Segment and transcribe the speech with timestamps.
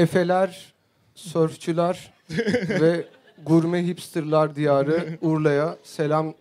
[0.00, 0.72] Efeler,
[1.14, 2.12] sörfçüler
[2.68, 3.04] ve
[3.46, 6.34] gurme hipsterlar diyarı Urla'ya selam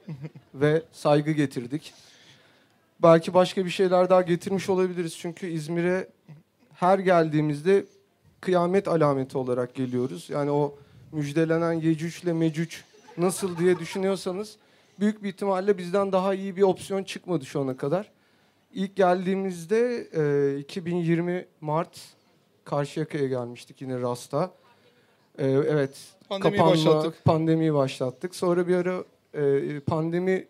[0.53, 1.93] ve saygı getirdik.
[3.03, 5.17] Belki başka bir şeyler daha getirmiş olabiliriz.
[5.17, 6.07] Çünkü İzmir'e
[6.73, 7.85] her geldiğimizde
[8.41, 10.29] kıyamet alameti olarak geliyoruz.
[10.29, 10.75] Yani o
[11.11, 12.77] müjdelenen Yecüc ile Mecüc
[13.17, 14.57] nasıl diye düşünüyorsanız
[14.99, 18.11] büyük bir ihtimalle bizden daha iyi bir opsiyon çıkmadı şu ana kadar.
[18.73, 20.07] İlk geldiğimizde
[20.55, 22.18] e, 2020 Mart
[22.69, 24.51] Karşıyaka'ya gelmiştik yine Rasta.
[25.37, 25.97] E, evet
[26.29, 27.25] Pandemiyi kapanma, başlattık.
[27.25, 28.35] pandemiyi başlattık.
[28.35, 30.45] Sonra bir ara e, pandemi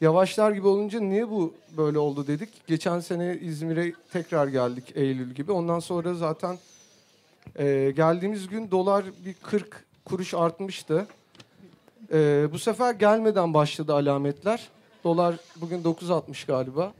[0.00, 2.48] yavaşlar gibi olunca niye bu böyle oldu dedik.
[2.66, 5.52] Geçen sene İzmir'e tekrar geldik Eylül gibi.
[5.52, 6.58] Ondan sonra zaten
[7.58, 11.06] e, geldiğimiz gün dolar bir 40 kuruş artmıştı.
[12.12, 14.68] E, bu sefer gelmeden başladı alametler.
[15.04, 16.92] Dolar bugün 9.60 galiba.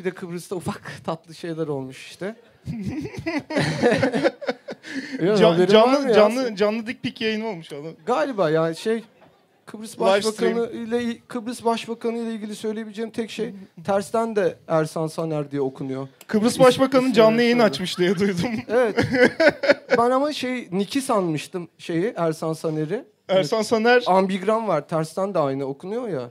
[0.00, 2.36] Bir de Kıbrıs'ta ufak tatlı şeyler olmuş işte.
[5.38, 6.14] Can- canlı ya?
[6.14, 7.92] canlı canlı dik pik yayını olmuş adam.
[8.06, 9.04] Galiba yani şey
[9.66, 15.62] Kıbrıs Başbakanı ile Kıbrıs Başbakanı ile ilgili söyleyebileceğim tek şey tersten de Ersan Saner diye
[15.62, 16.08] okunuyor.
[16.26, 18.50] Kıbrıs Başbakanı canlı yayın açmış diye duydum.
[18.68, 19.06] Evet.
[19.98, 23.04] ben ama şey Niki sanmıştım şeyi Ersan Saner'i.
[23.28, 24.02] Ersan Saner.
[24.06, 24.88] Ambigram var.
[24.88, 26.30] Tersten de aynı okunuyor ya.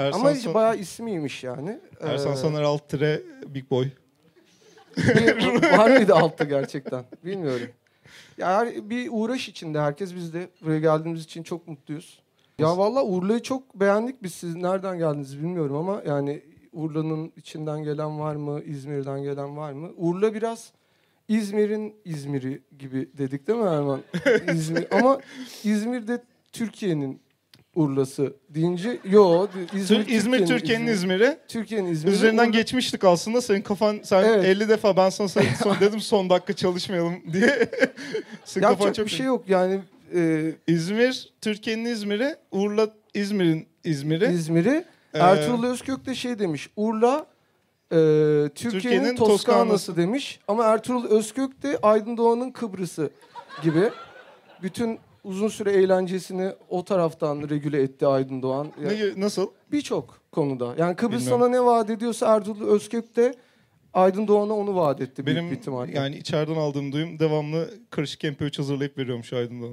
[0.00, 1.80] Ersan, ama Sa- bayağı ismiymiş yani.
[2.00, 3.88] Ersan Ee, Saner alt tire Big Boy.
[4.96, 7.04] bir- var mıydı altta gerçekten?
[7.24, 7.68] Bilmiyorum.
[8.38, 12.22] Ya her, bir uğraş içinde herkes biz de buraya geldiğimiz için çok mutluyuz.
[12.58, 14.34] Ya valla Urla'yı çok beğendik biz.
[14.34, 18.60] Siz nereden geldiniz bilmiyorum ama yani Urla'nın içinden gelen var mı?
[18.62, 19.90] İzmir'den gelen var mı?
[19.96, 20.72] Urla biraz
[21.28, 24.00] İzmir'in İzmir'i gibi dedik değil mi Erman?
[24.54, 24.86] İzmir.
[24.98, 25.20] Ama
[25.64, 27.20] İzmir'de Türkiye'nin
[27.74, 31.38] Urla'sı deyince yo İzmir, Tür- İzmir Türkiye'nin İzmir'i.
[31.48, 32.14] Türkiye'nin İzmir'i.
[32.14, 33.40] Üzerinden Urla- geçmiştik aslında.
[33.40, 34.44] Senin kafan sen Evet.
[34.44, 37.70] 50 defa ben sana son, son dedim son dakika çalışmayalım diye.
[38.44, 39.80] Senin kafan Yapacak çok bir şey yok yani
[40.14, 44.32] e, İzmir Türkiye'nin İzmir'i, Urla İzmir'in İzmir'i.
[44.32, 44.84] İzmir'i.
[45.14, 46.70] Ee, Ertuğrul Özkök de şey demiş.
[46.76, 47.26] Urla
[47.92, 49.96] e, Türkiye'nin Türkiye'nin Toskana'sı Toskana'sı.
[49.96, 50.40] demiş.
[50.48, 53.10] Ama Ertuğrul Özkök de Aydın Doğan'ın Kıbrıs'ı
[53.62, 53.90] gibi.
[54.62, 58.66] Bütün uzun süre eğlencesini o taraftan regüle etti Aydın Doğan.
[58.84, 59.46] Ya- ne, nasıl?
[59.72, 60.74] Birçok konuda.
[60.78, 63.34] Yani Kıbrıs sana ne vaat ediyorsa Ertuğrul Özkök de
[63.94, 65.92] Aydın Doğan'a onu vaat etti büyük Benim bir ihtimalle.
[65.92, 69.66] yani içeriden aldığım duyum devamlı karışık MP3 hazırlayıp veriyorum şu Aydın'da.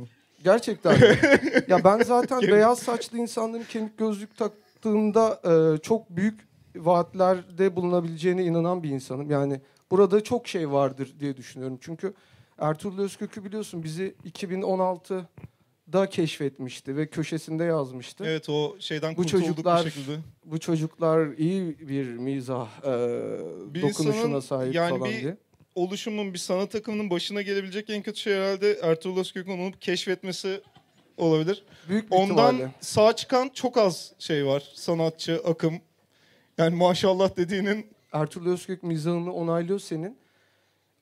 [0.44, 1.00] Gerçekten.
[1.00, 1.18] mi?
[1.68, 8.84] ya ben zaten beyaz saçlı insanların kemik gözlük taktığında e, çok büyük vaatlerde bulunabileceğine inanan
[8.84, 9.32] bir insanım.
[9.32, 11.78] Yani burada çok şey vardır diye düşünüyorum.
[11.82, 12.14] Çünkü
[12.60, 18.24] Ertuğrul Özkök'ü biliyorsun bizi 2016'da keşfetmişti ve köşesinde yazmıştı.
[18.28, 20.18] Evet o şeyden Bu kurtulduk çocuklar- bir şekilde.
[20.46, 22.92] Bu çocuklar iyi bir mizah e,
[23.74, 25.38] Bir dokunuşuna insanın sahip yani falan bir diye.
[25.76, 30.62] Oluşumun bir sanat akımının başına gelebilecek en kötü şey herhalde Ertuğrul Özkök'ün onu keşfetmesi
[31.18, 31.64] olabilir.
[31.90, 32.72] Büyük bir Ondan ihtimalle.
[32.80, 34.72] sağ çıkan çok az şey var.
[34.76, 35.74] Sanatçı, akım.
[36.58, 40.18] Yani maşallah dediğinin Ertuğrul Özkök mizahını onaylıyor senin.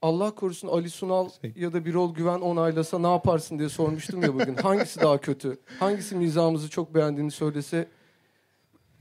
[0.02, 1.54] Allah korusun Ali Sunal Şey.
[1.56, 4.56] ya da Birol Güven onaylasa ne yaparsın diye sormuştum ya bugün.
[4.56, 5.58] Hangisi daha kötü?
[5.80, 7.88] Hangisi mizahımızı çok beğendiğini söylese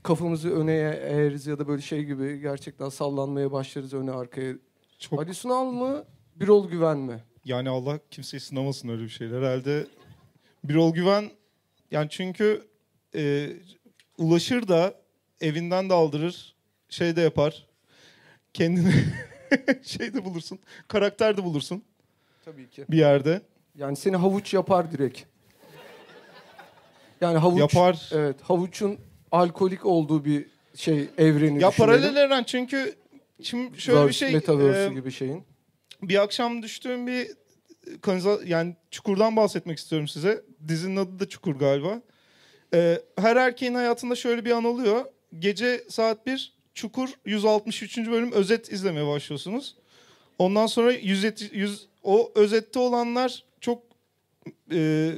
[0.03, 0.71] kafamızı öne
[1.03, 4.53] eğeriz ya da böyle şey gibi gerçekten sallanmaya başlarız öne arkaya.
[4.99, 6.03] çok Ali Sunal mı?
[6.35, 7.23] Birol Güven mi?
[7.45, 9.37] yani Allah kimseyi sınamasın öyle bir şeyler.
[9.41, 9.87] Herhalde
[10.63, 11.29] Birol Güven
[11.91, 12.67] yani çünkü
[13.15, 13.49] e,
[14.17, 14.93] ulaşır da
[15.41, 16.55] evinden de aldırır.
[16.89, 17.67] Şey de yapar.
[18.53, 18.93] Kendini
[19.83, 20.59] şey de bulursun.
[20.87, 21.83] Karakter de bulursun
[22.45, 22.85] Tabii ki.
[22.89, 23.41] bir yerde.
[23.75, 25.21] Yani seni havuç yapar direkt.
[27.21, 28.09] Yani havuç Yapar.
[28.13, 28.97] Evet, havuçun
[29.31, 30.45] alkolik olduğu bir
[30.75, 31.77] şey evreni Ya düşünelim.
[31.77, 32.95] paralel evren çünkü
[33.41, 35.43] şimdi şöyle bir Verse, şey Metaverse e, gibi şeyin.
[36.01, 37.27] bir akşam düştüğüm bir
[38.01, 40.43] kanaliza yani Çukur'dan bahsetmek istiyorum size.
[40.67, 42.01] Dizinin adı da Çukur galiba.
[42.73, 45.05] Ee, her erkeğin hayatında şöyle bir an oluyor.
[45.39, 47.97] Gece saat 1 Çukur 163.
[47.97, 49.75] bölüm özet izlemeye başlıyorsunuz.
[50.39, 53.83] Ondan sonra 100, 100 o özette olanlar çok
[54.71, 55.11] e,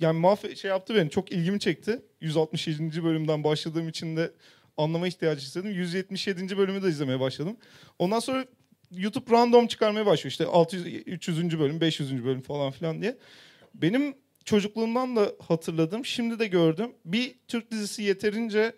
[0.00, 1.10] yani mahve şey yaptı beni.
[1.10, 2.02] Çok ilgimi çekti.
[2.20, 3.04] 167.
[3.04, 4.30] bölümden başladığım için de
[4.76, 5.70] anlama ihtiyacı hissettim.
[5.70, 6.58] 177.
[6.58, 7.56] bölümü de izlemeye başladım.
[7.98, 8.46] Ondan sonra
[8.90, 10.30] YouTube random çıkarmaya başlıyor.
[10.30, 11.58] İşte 600, 300.
[11.58, 12.24] bölüm, 500.
[12.24, 13.16] bölüm falan filan diye.
[13.74, 14.14] Benim
[14.44, 16.92] çocukluğumdan da hatırladığım, şimdi de gördüm.
[17.04, 18.72] Bir Türk dizisi yeterince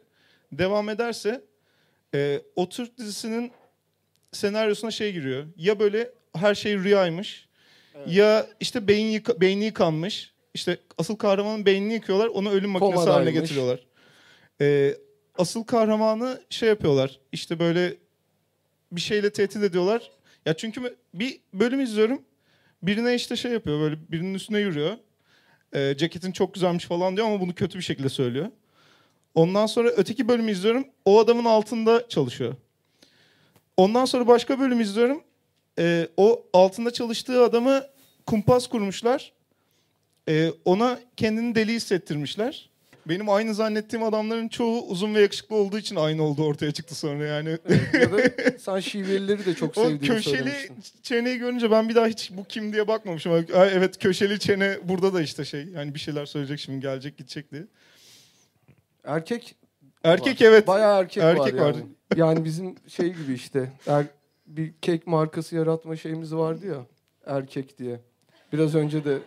[0.52, 1.51] devam ederse
[2.14, 3.52] e, o Türk dizisinin
[4.32, 5.46] senaryosuna şey giriyor.
[5.56, 7.48] Ya böyle her şey rüyaymış.
[8.06, 10.32] Ya işte beyin yıka, beyni yıkanmış.
[10.54, 12.26] İşte asıl kahramanın beynini yıkıyorlar.
[12.26, 13.40] Onu ölüm makinesi haline Komadaymış.
[13.40, 13.80] getiriyorlar.
[14.60, 14.94] E,
[15.38, 17.20] asıl kahramanı şey yapıyorlar.
[17.32, 17.96] İşte böyle
[18.92, 20.10] bir şeyle tehdit ediyorlar.
[20.46, 22.22] Ya çünkü bir bölüm izliyorum.
[22.82, 24.96] birine işte şey yapıyor böyle birinin üstüne yürüyor.
[25.74, 28.46] Ee, ceketin çok güzelmiş falan diyor ama bunu kötü bir şekilde söylüyor.
[29.34, 30.84] Ondan sonra öteki bölümü izliyorum.
[31.04, 32.54] O adamın altında çalışıyor.
[33.76, 35.22] Ondan sonra başka bölüm izliyorum.
[35.78, 37.82] Ee, o altında çalıştığı adamı
[38.26, 39.32] kumpas kurmuşlar.
[40.28, 42.72] Ee, ona kendini deli hissettirmişler.
[43.06, 47.26] Benim aynı zannettiğim adamların çoğu uzun ve yakışıklı olduğu için aynı olduğu ortaya çıktı sonra
[47.26, 47.48] yani.
[48.00, 48.18] ya da
[48.58, 50.76] sen şivelileri de çok o sevdiğini köşeli söylemiştin.
[51.02, 53.46] çeneyi görünce ben bir daha hiç bu kim diye bakmamışım.
[53.54, 55.64] Evet köşeli çene burada da işte şey.
[55.64, 57.62] Yani bir şeyler söyleyecek şimdi gelecek gidecek diye.
[59.04, 59.56] Erkek
[60.04, 60.46] Erkek var.
[60.46, 60.66] evet.
[60.66, 61.74] Bayağı erkek, Erkek var var.
[61.74, 61.84] yani.
[62.16, 63.72] Yani bizim şey gibi işte.
[63.86, 64.04] Er,
[64.46, 66.76] bir kek markası yaratma şeyimiz vardı ya.
[67.26, 68.00] Erkek diye.
[68.52, 69.18] Biraz önce de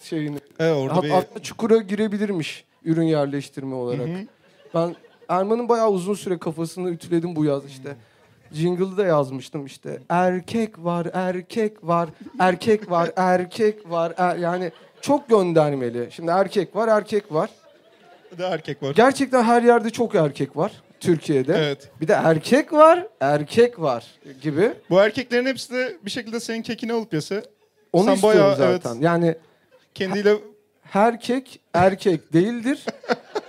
[0.00, 1.10] şeyini Evet orada Hat- bir...
[1.10, 4.08] hatta çukura girebilirmiş ürün yerleştirme olarak.
[4.08, 4.26] Hı hı.
[4.74, 4.96] Ben
[5.28, 7.96] Erman'ın bayağı uzun süre kafasını ütüledim bu yaz işte.
[8.52, 10.02] Jingle'ı da yazmıştım işte.
[10.08, 12.08] Erkek var, erkek var,
[12.38, 14.14] erkek var, erkek var.
[14.16, 14.70] Er- yani
[15.00, 16.08] çok göndermeli.
[16.12, 17.50] Şimdi erkek var, erkek var.
[18.38, 18.94] De erkek var.
[18.94, 21.54] Gerçekten her yerde çok erkek var Türkiye'de.
[21.58, 21.88] Evet.
[22.00, 24.04] Bir de erkek var, erkek var
[24.42, 24.72] gibi.
[24.90, 27.42] Bu erkeklerin hepsi de bir şekilde senin kekini alıp yese
[27.92, 28.90] Onu Sen istiyorum bayağı, zaten.
[28.94, 29.02] evet.
[29.04, 29.34] Yani
[29.94, 30.34] kendiyle
[30.82, 32.84] herkek erkek değildir.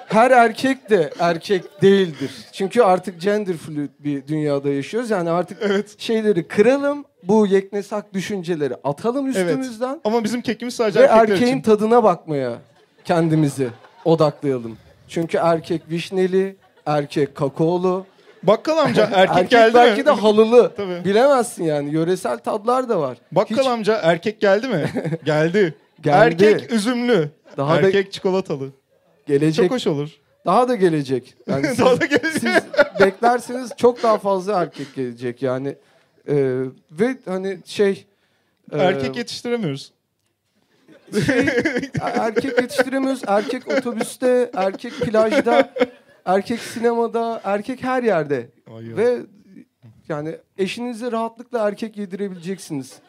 [0.07, 2.31] Her erkek de erkek değildir.
[2.51, 5.09] Çünkü artık gender fluid bir dünyada yaşıyoruz.
[5.09, 5.95] Yani artık evet.
[5.99, 9.35] şeyleri kıralım, bu yeknesak düşünceleri atalım Evet.
[9.35, 11.61] üstümüzden Ama bizim kekimiz sadece ve erkekler erkeğin için.
[11.61, 12.57] tadına bakmaya
[13.05, 13.67] kendimizi
[14.05, 14.77] odaklayalım.
[15.07, 16.55] Çünkü erkek vişneli,
[16.85, 18.05] erkek kakaolu,
[18.43, 20.05] Bakkal amca erkek, erkek geldi belki mi?
[20.05, 20.75] de halılı.
[20.75, 21.05] Tabii.
[21.05, 21.93] Bilemezsin yani.
[21.93, 23.17] Yöresel tadlar da var.
[23.31, 24.89] Bakkal Hiç- amca erkek geldi mi?
[25.25, 25.75] geldi.
[26.01, 26.43] Geldi.
[26.45, 27.29] Erkek üzümlü.
[27.57, 28.69] Daha da erkek çikolatalı.
[29.27, 29.65] gelecek.
[29.65, 30.09] Çok hoş olur.
[30.45, 31.33] Daha da gelecek.
[31.47, 32.31] Yani siz- Daha da gelecek.
[32.41, 32.53] siz
[32.99, 35.75] beklerseniz çok daha fazla erkek gelecek yani
[36.27, 36.33] Ee,
[36.91, 38.05] ve hani şey
[38.73, 39.91] e, Erkek yetiştiremiyoruz.
[41.25, 41.39] Şey,
[42.01, 43.21] erkek yetiştiremiyoruz.
[43.27, 45.73] Erkek otobüste erkek plajda
[46.25, 48.49] erkek sinemada erkek her yerde.
[48.77, 49.17] Ay ve
[50.09, 52.99] yani eşinize rahatlıkla erkek yedirebileceksiniz.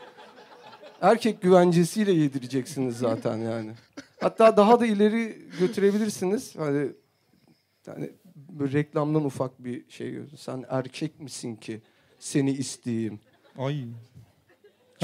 [1.01, 3.71] Erkek güvencesiyle yedireceksiniz zaten yani.
[4.21, 6.57] Hatta daha da ileri götürebilirsiniz.
[6.57, 6.89] Hani
[7.87, 10.19] yani böyle reklamdan ufak bir şey.
[10.37, 11.81] Sen erkek misin ki?
[12.19, 13.21] Seni isteyeyim.
[13.59, 13.85] Ay.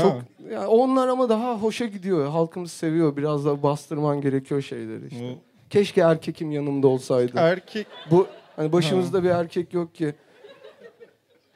[0.02, 0.18] Çok Ha.
[0.52, 2.28] yani onlar ama daha hoşa gidiyor.
[2.28, 3.16] Halkımız seviyor.
[3.16, 5.34] Biraz da bastırman gerekiyor şeyleri işte.
[5.34, 7.32] Bu Keşke erkekim yanımda olsaydı.
[7.36, 10.14] erkek Bu hani başımızda bir erkek yok ki.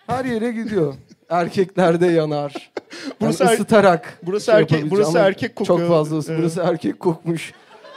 [0.06, 0.94] Her yere gidiyor.
[1.28, 2.52] Erkekler de yanar.
[3.20, 4.18] Burası Burası er- ısıtarak.
[4.22, 5.78] burası şey erkek burası ama erkek kokuyor.
[5.78, 6.36] Çok fazla ısı.
[6.38, 7.52] Burası erkek kokmuş.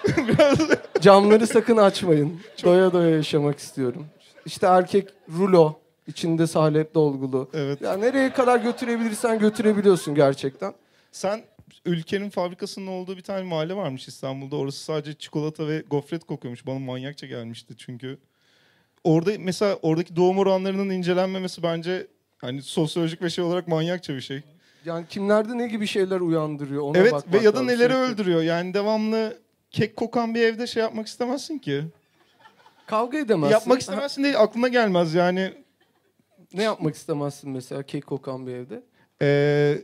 [0.18, 0.58] Biraz
[1.02, 2.40] Camları sakın açmayın.
[2.64, 4.06] Doya doya yaşamak istiyorum.
[4.46, 5.08] İşte erkek
[5.38, 5.74] rulo.
[6.08, 7.50] İçinde salep dolgulu.
[7.54, 7.82] evet.
[7.82, 10.74] Ya nereye kadar götürebilirsen götürebiliyorsun gerçekten.
[11.12, 11.42] Sen
[11.86, 14.56] ülkenin fabrikasının olduğu bir tane mahalle varmış İstanbul'da.
[14.56, 16.68] Orası sadece çikolata ve gofret kokuyormuş.
[16.68, 18.18] Bana manyakça gelmişti çünkü.
[19.04, 22.08] Orada mesela oradaki doğum oranlarının incelenmemesi bence
[22.38, 24.42] hani sosyolojik ve şey olarak manyakça bir şey.
[24.86, 27.96] Yani kimlerde ne gibi şeyler uyandırıyor ona evet bakmak ve ya da neleri sürekli.
[28.14, 28.42] öldürüyor.
[28.42, 29.38] Yani devamlı
[29.72, 31.84] kek kokan bir evde şey yapmak istemezsin ki.
[32.88, 33.54] Kavga edemezsin.
[33.54, 35.65] Yapmak istemezsin değil aklına gelmez yani.
[36.54, 38.84] Ne yapmak istemezsin mesela kek kokan bir evde?
[39.22, 39.78] Ee,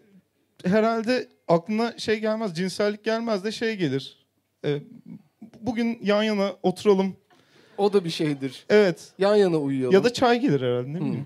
[0.65, 4.25] herhalde aklına şey gelmez, cinsellik gelmez de şey gelir.
[4.65, 4.81] Ee,
[5.61, 7.15] bugün yan yana oturalım.
[7.77, 8.65] O da bir şeydir.
[8.69, 9.11] Evet.
[9.17, 9.93] Yan yana uyuyalım.
[9.93, 11.25] Ya da çay gelir herhalde ne bileyim.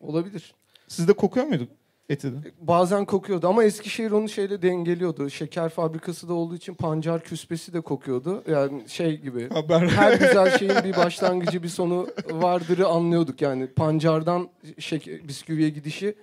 [0.00, 0.54] olabilir.
[0.88, 1.68] Sizde kokuyor muydu
[2.08, 2.36] eti de?
[2.60, 5.30] Bazen kokuyordu ama Eskişehir onu şeyle dengeliyordu.
[5.30, 8.44] Şeker fabrikası da olduğu için pancar küspesi de kokuyordu.
[8.50, 9.48] Yani şey gibi.
[9.48, 9.88] Haber.
[9.88, 13.66] Her güzel şeyin bir başlangıcı bir sonu vardırı anlıyorduk yani.
[13.66, 14.48] Pancardan
[14.78, 16.14] şeker, bisküviye gidişi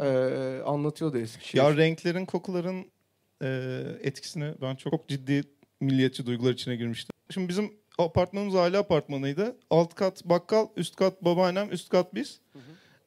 [0.00, 0.06] e,
[0.66, 1.62] anlatıyordu Eskişehir.
[1.62, 2.86] ya renklerin, kokuların
[3.42, 5.42] e, etkisine ben çok, çok ciddi
[5.80, 7.12] milliyetçi duygular içine girmiştim.
[7.30, 9.56] Şimdi bizim apartmanımız aile apartmanıydı.
[9.70, 12.40] Alt kat bakkal, üst kat babaannem, üst kat biz.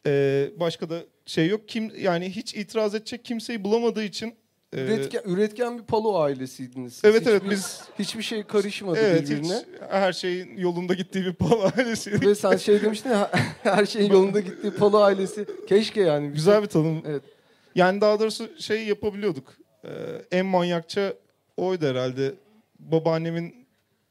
[0.07, 1.67] Ee, başka da şey yok.
[1.67, 4.35] Kim yani hiç itiraz edecek kimseyi bulamadığı için
[4.73, 6.93] e, Üretken, üretken bir palo ailesiydiniz.
[6.93, 7.05] siz.
[7.05, 9.63] Evet evet Hiçbir- biz Hiçbir şey karışmadı evet hiç birbirine.
[9.89, 12.27] her şeyin yolunda gittiği bir pal ailesiydi.
[12.27, 13.31] Ve sen şey demiştin ya
[13.63, 15.45] her şeyin yolunda gittiği palo ailesi.
[15.67, 16.31] Keşke yani.
[16.33, 17.03] Güzel bir tanım.
[17.07, 17.21] Evet.
[17.75, 19.53] Yani daha doğrusu şey yapabiliyorduk.
[19.85, 19.89] Ee,
[20.31, 21.13] en manyakça
[21.57, 22.33] oydu herhalde.
[22.79, 23.55] Babaannemin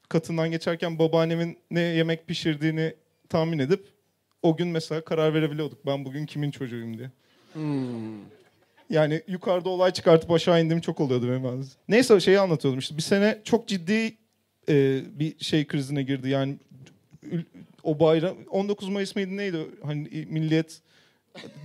[0.08, 2.94] katından geçerken babaannemin ne yemek pişirdiğini
[3.28, 3.86] tahmin edip
[4.44, 5.86] o gün mesela karar verebiliyorduk.
[5.86, 7.10] Ben bugün kimin çocuğuyum diye.
[7.52, 8.18] Hmm.
[8.90, 11.64] Yani yukarıda olay çıkartıp aşağı indiğim çok oluyordu benim bazen.
[11.88, 12.96] Neyse şeyi anlatıyordum işte.
[12.96, 14.14] Bir sene çok ciddi
[14.68, 16.28] e, bir şey krizine girdi.
[16.28, 16.56] Yani
[17.82, 19.56] o bayram 19 Mayıs mıydı neydi?
[19.84, 20.80] Hani milliyet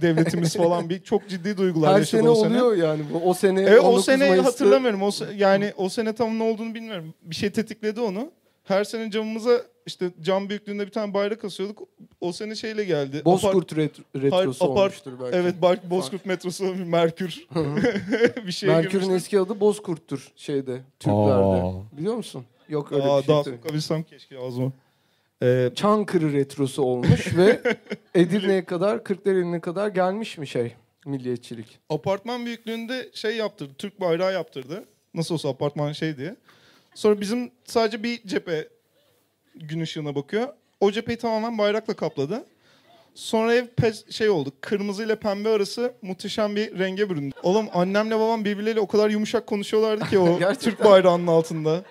[0.02, 2.64] devletimiz falan bir çok ciddi duygular Her yaşadı sene o sene.
[2.64, 3.02] oluyor yani.
[3.24, 5.02] O sene Evet, o 19 sene Mayıs'ta- hatırlamıyorum.
[5.02, 7.14] O se- yani o sene tam ne olduğunu bilmiyorum.
[7.24, 8.32] Bir şey tetikledi onu.
[8.70, 11.88] Her sene camımıza işte cam büyüklüğünde bir tane bayrak asıyorduk.
[12.22, 13.18] O sene şeyle geldi.
[13.18, 15.38] Apart- Bozkurt ret- retrosu apart- olmuştur belki.
[15.38, 17.48] Evet, Bar- Bozkurt metrosu bir Merkür.
[18.48, 21.62] bir şey Merkür'ün eski adı Bozkurt'tur şeyde Türklerde.
[21.64, 21.74] Aa.
[21.98, 22.46] Biliyor musun?
[22.70, 23.36] Yok öyle Aa, bir şey.
[23.36, 24.72] daha sokabilsem keşke ağzıma.
[25.44, 27.62] Ee, Çankırı retrosu olmuş ve
[28.16, 30.74] Edirne'ye kadar, Kırklareli'ne kadar gelmiş mi şey
[31.06, 31.80] milliyetçilik?
[31.90, 33.72] apartman büyüklüğünde şey yaptırdı.
[33.78, 34.86] Türk bayrağı yaptırdı.
[35.14, 36.36] Nasıl olsa apartman şey diye.
[37.00, 38.68] Sonra bizim sadece bir cephe
[39.56, 40.48] gün ışığına bakıyor.
[40.80, 42.46] O cepheyi tamamen bayrakla kapladı.
[43.16, 44.52] Sonra ev pe- şey oldu.
[44.62, 47.36] Kırmızı ile pembe arası muhteşem bir renge büründü.
[47.44, 50.72] Oğlum annemle babam birbirleriyle o kadar yumuşak konuşuyorlardı ki o Gerçekten.
[50.72, 51.84] Türk bayrağının altında.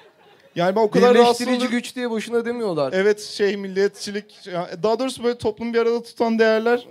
[0.55, 1.79] Yani ben o kadar rahatsız Birleştirici oldum.
[1.79, 2.93] güç diye boşuna demiyorlar.
[2.93, 4.47] Evet şey milliyetçilik
[4.83, 6.87] daha doğrusu böyle toplum bir arada tutan değerler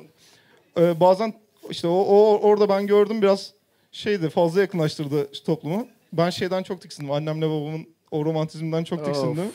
[0.77, 1.33] e, bazen
[1.69, 3.53] işte o, o orada ben gördüm biraz
[3.91, 5.87] şeydi fazla yakınlaştırdı toplumu.
[6.13, 7.11] Ben şeyden çok tiksindim.
[7.11, 9.51] Annemle babamın o romantizmden çok tiksindim.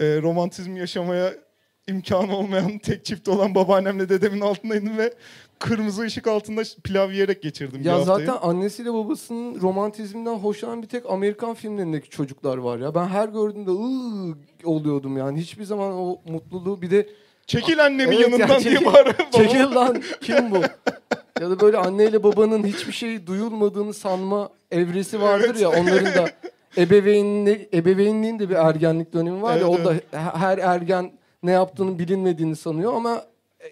[0.00, 1.34] E, romantizm yaşamaya
[1.88, 5.14] imkan olmayan tek çift olan babaannemle dedemin altındaydım ve
[5.58, 8.26] kırmızı ışık altında pilav yiyerek geçirdim bir Ya haftayı.
[8.26, 12.94] zaten annesiyle babasının romantizminden hoşlanan bir tek Amerikan filmlerindeki çocuklar var ya.
[12.94, 15.40] Ben her gördüğümde ıı oluyordum yani.
[15.40, 17.08] Hiçbir zaman o mutluluğu bir de
[17.46, 19.30] Çekil annemin Evet, yanından ya, diye çekil- bağırıyor babam.
[19.32, 20.56] çekil lan kim bu?
[21.40, 26.30] Ya da böyle anneyle babanın hiçbir şey duyulmadığını sanma evresi vardır ya onların da
[26.78, 31.12] ebeveynli, ebeveynliğin de bir ergenlik dönemi var ya Evet, o da he- her ergen
[31.42, 33.24] ne yaptığını bilinmediğini sanıyor ama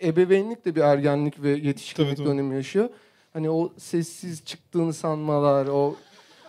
[0.04, 2.28] ebeveynlik de bir ergenlik ve yetişkinlik Tabii, tabii.
[2.34, 2.88] dönemi yaşıyor.
[3.32, 5.96] Hani o sessiz çıktığını sanmalar, o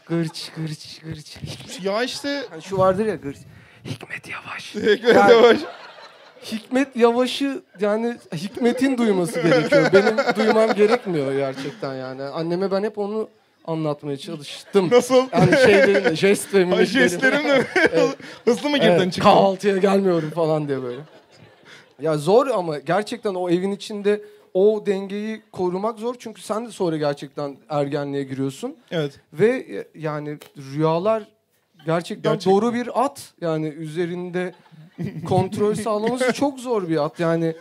[0.05, 1.37] gırç gırç gırç.
[1.83, 3.37] Ya işte Hani şu vardır ya gırç.
[3.85, 4.75] Hikmet Yavaş.
[4.75, 5.59] Hikmet Yavaş.
[6.51, 9.89] Hikmet Yavaş'ı yani Hikmet'in duyması gerekiyor.
[9.93, 12.21] Benim duymam gerekmiyor gerçekten yani.
[12.23, 13.29] Anneme ben hep onu
[13.65, 14.89] anlatmaya çalıştım.
[14.91, 15.23] Nasıl?
[15.33, 17.09] Yani şeylerimle, jest ve Ay mimiklerimle.
[17.09, 17.65] jestlerimle
[18.45, 19.21] hızlı mı girdin Evet, çıktın?
[19.31, 21.01] kahvaltıya gelmiyorum falan diye böyle.
[22.01, 24.21] Ya zor ama gerçekten o evin içinde
[24.53, 26.15] o dengeyi korumak zor.
[26.19, 28.75] Çünkü sen de sonra gerçekten ergenliğe giriyorsun.
[28.91, 29.19] Evet.
[29.33, 31.23] Ve e, yani rüyalar
[31.85, 33.33] gerçekten Gerçek- doğru bir at.
[33.41, 34.53] Yani üzerinde
[35.27, 37.19] kontrol sağlaması çok zor bir at.
[37.19, 37.55] Yani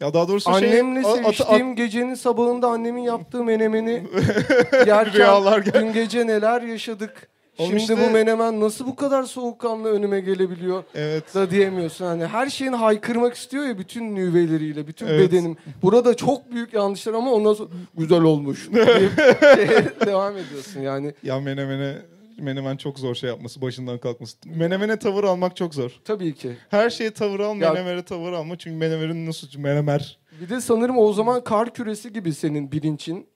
[0.00, 3.90] Ya daha doğrusu annemle şey, at- at- seviştiğim gecenin sabahında annemin yaptığı menemeni
[4.86, 5.12] yerken
[5.44, 7.28] gel- dün gece neler yaşadık.
[7.58, 11.34] Oğlum Şimdi işte- bu menemen nasıl bu kadar soğukkanlı önüme gelebiliyor Evet.
[11.34, 12.04] da diyemiyorsun.
[12.06, 15.20] Hani her şeyin haykırmak istiyor ya bütün nüveleriyle, bütün Evet.
[15.32, 15.56] bedenim.
[15.82, 21.14] Burada çok büyük yanlışlar ama ondan sonra güzel olmuş deyip şeye devam ediyorsun yani.
[21.22, 21.94] Ya menemene
[22.38, 24.36] menemen çok zor şey yapması, başından kalkması.
[24.46, 26.00] Menemene tavır almak çok zor.
[26.04, 26.56] Tabii ki.
[26.68, 28.58] Her şeye tavır al, Ya- menemere tavır alma.
[28.58, 30.18] Çünkü menemenin nasıl menemer.
[30.40, 33.26] Bir de sanırım o zaman kar küresi gibi senin bilincin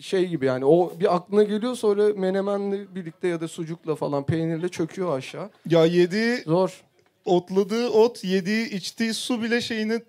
[0.00, 4.68] şey gibi yani o bir aklına geliyor sonra menemenle birlikte ya da sucukla falan peynirle
[4.68, 5.50] çöküyor aşağı.
[5.66, 6.82] Ya yediği, Zor.
[7.30, 10.00] Otladığı ot, yediği, içtiği su bile şeyini,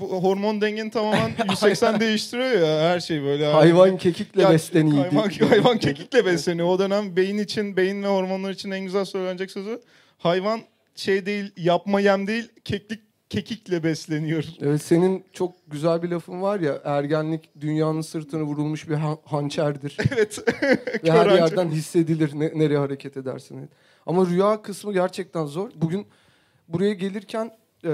[0.00, 3.46] bu hormon dengeni tamamen 180 değiştiriyor ya her şey böyle.
[3.46, 4.96] Hayvan kekikle Ya, besleniydi.
[4.96, 6.68] Hayvan, hayvan kekikle besleniyor.
[6.68, 9.80] O dönem beyin için, beyin ve hormonlar için en güzel söylenecek sözü.
[10.18, 10.60] Hayvan
[10.96, 14.44] şey değil, yapma yem değil, keklik kekikle besleniyor.
[14.62, 19.96] Evet senin çok güzel bir lafın var ya ergenlik dünyanın sırtına vurulmuş bir han- hançerdir.
[20.12, 20.38] Evet.
[21.04, 23.70] Ve her yerden hissedilir ne- nereye hareket edersin.
[24.06, 25.70] Ama rüya kısmı gerçekten zor.
[25.74, 26.06] Bugün
[26.72, 27.50] buraya gelirken
[27.84, 27.92] e,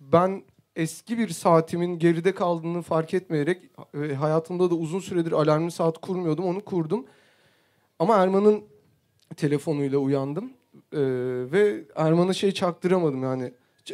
[0.00, 0.42] ben
[0.76, 3.62] eski bir saatimin geride kaldığını fark etmeyerek
[3.94, 6.44] e, hayatımda da uzun süredir alarmlı saat kurmuyordum.
[6.44, 7.06] Onu kurdum.
[7.98, 8.64] Ama Erman'ın
[9.36, 10.44] telefonuyla uyandım.
[10.92, 11.00] E,
[11.52, 13.52] ve Erman'a şey çaktıramadım yani.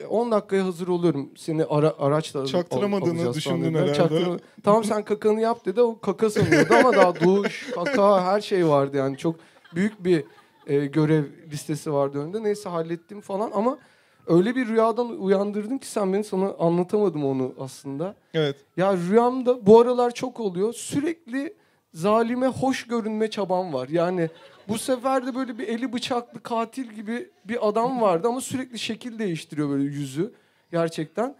[0.09, 1.31] 10 dakikaya hazır oluyorum.
[1.37, 3.93] Seni ara, araçla al- Çaktıramadığını falan düşündün herhalde.
[3.99, 5.81] Çaktırma- Tamam sen kakanı yap dedi.
[5.83, 9.17] O kaka sanıyordu ama daha duş, kaka her şey vardı yani.
[9.17, 9.37] Çok
[9.75, 10.25] büyük bir
[10.67, 12.43] e, görev listesi vardı önünde.
[12.43, 13.79] Neyse hallettim falan ama
[14.27, 18.15] öyle bir rüyadan uyandırdın ki sen beni sana anlatamadım onu aslında.
[18.35, 18.57] Evet.
[18.77, 20.73] Ya rüyamda bu aralar çok oluyor.
[20.73, 21.55] Sürekli
[21.95, 23.89] zalime hoş görünme çabam var.
[23.89, 24.29] Yani
[24.69, 29.19] bu sefer de böyle bir eli bıçaklı katil gibi bir adam vardı ama sürekli şekil
[29.19, 30.33] değiştiriyor böyle yüzü
[30.73, 31.35] gerçekten.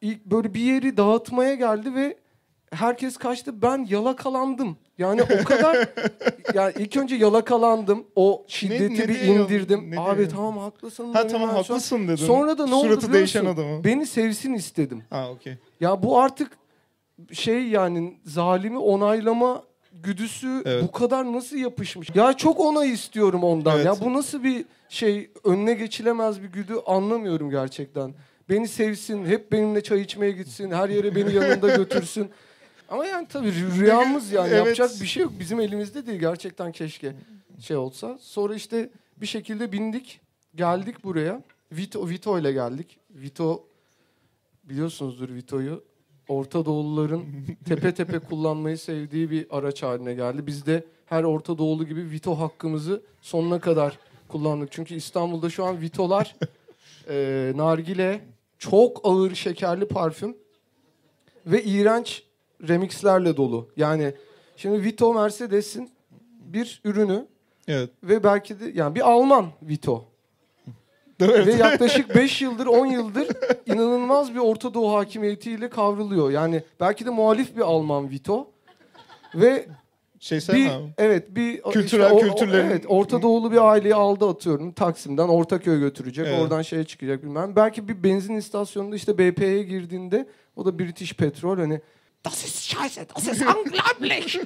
[0.00, 2.16] İlk böyle bir yeri dağıtmaya geldi ve
[2.72, 3.62] herkes kaçtı.
[3.62, 4.76] Ben yalakalandım.
[4.98, 5.88] Yani o kadar
[6.54, 8.04] yani ilk önce yalakalandım.
[8.16, 9.34] O şiddeti ne bir diyor?
[9.40, 9.90] indirdim.
[9.90, 10.30] Ne Abi diyor?
[10.30, 11.12] tamam haklısın.
[11.12, 12.26] Ha dedim tamam haklısın dedin.
[12.26, 13.84] Sonra da ne oldu Suratı biliyor değişen adamı.
[13.84, 15.02] Beni sevsin istedim.
[15.10, 15.54] Ha okey.
[15.80, 16.52] Ya bu artık
[17.32, 19.62] şey yani zalimi onaylama
[19.92, 20.82] güdüsü Evet.
[20.82, 22.08] bu kadar nasıl yapışmış?
[22.14, 23.76] Ya çok onay istiyorum ondan.
[23.76, 23.86] Evet.
[23.86, 28.14] Ya bu nasıl bir şey önüne geçilemez bir güdü anlamıyorum gerçekten.
[28.50, 32.30] beni sevsin, hep benimle çay içmeye gitsin, her yere beni yanında götürsün.
[32.88, 34.56] Ama yani tabii rü- rüyamız yani Evet.
[34.58, 35.32] yapacak bir şey yok.
[35.40, 37.14] Bizim elimizde değil gerçekten keşke
[37.60, 38.18] şey olsa.
[38.20, 40.20] Sonra işte bir şekilde bindik,
[40.54, 41.42] geldik buraya.
[41.72, 42.98] Vito, Vito ile geldik.
[43.10, 43.64] Vito
[44.64, 45.84] biliyorsunuzdur Vito'yu.
[46.28, 47.24] Orta Doğuluların
[47.68, 50.46] tepe tepe kullanmayı sevdiği bir araç haline geldi.
[50.46, 54.72] Biz de her Orta Doğulu gibi Vito hakkımızı sonuna kadar kullandık.
[54.72, 56.36] Çünkü İstanbul'da şu an Vito'lar
[57.08, 58.20] e, nargile,
[58.58, 60.36] çok ağır şekerli parfüm
[61.46, 62.22] ve iğrenç
[62.68, 63.68] remixlerle dolu.
[63.76, 64.12] Yani
[64.56, 65.90] şimdi Vito Mercedes'in
[66.40, 67.26] bir ürünü
[67.68, 67.90] Evet.
[68.02, 70.04] ve belki de yani bir Alman Vito.
[71.20, 71.46] Evet.
[71.46, 73.28] Ve yaklaşık 5 yıldır 10 yıldır
[73.66, 76.30] inanılmaz bir Orta Doğu hakimiyetiyle kavruluyor.
[76.30, 78.50] Yani belki de muhalif bir Alman Vito.
[79.34, 79.66] Ve
[80.20, 80.84] Şey bir sen abi.
[80.98, 86.26] evet bir Kültürel o- kültürlerin- evet Orta Doğulu bir aileyi aldı atıyorum Taksim'den Ortaköy'e götürecek.
[86.26, 86.40] Evet.
[86.40, 87.56] Oradan şeye çıkacak bilmem.
[87.56, 91.80] Belki bir benzin istasyonunda işte BP'ye girdiğinde o da British Petrol hani
[92.24, 94.40] Das ist scheiße, das ist unglaublich.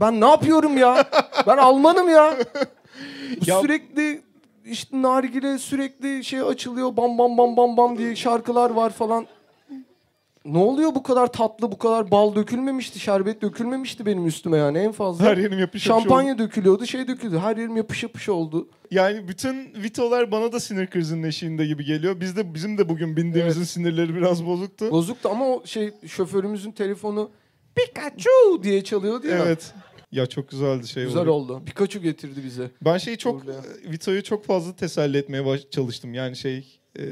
[0.00, 1.04] ben ne yapıyorum ya?
[1.46, 2.36] Ben Almanım ya.
[3.46, 4.22] Ya- Sürekli
[4.64, 9.26] işte nargile sürekli şey açılıyor bam bam bam bam bam diye şarkılar var falan.
[10.44, 14.92] Ne oluyor bu kadar tatlı, bu kadar bal dökülmemişti, şerbet dökülmemişti benim üstüme yani en
[14.92, 15.24] fazla.
[15.24, 16.00] Her yerim yapış yapış oldu.
[16.00, 17.38] Şampanya dökülüyordu, şey döküldü.
[17.38, 18.68] Her yerim yapış yapış oldu.
[18.90, 22.20] Yani bütün Vito'lar bana da sinir krizinin eşiğinde gibi geliyor.
[22.20, 24.90] Biz de bizim de bugün bindiğimizin sinirleri biraz bozuktu.
[24.90, 27.30] Bozuktu ama o şey şoförümüzün telefonu
[27.74, 29.38] Pikachu diye çalıyordu ya.
[29.46, 29.74] Evet.
[30.12, 31.04] Ya çok güzeldi şey.
[31.04, 31.54] Güzel oldu.
[31.54, 31.64] oldu.
[31.64, 32.70] Pikachu getirdi bize.
[32.84, 33.60] Ben şeyi çok Orada.
[33.90, 36.14] Vito'yu çok fazla teselli etmeye çalıştım.
[36.14, 37.02] Yani şey e,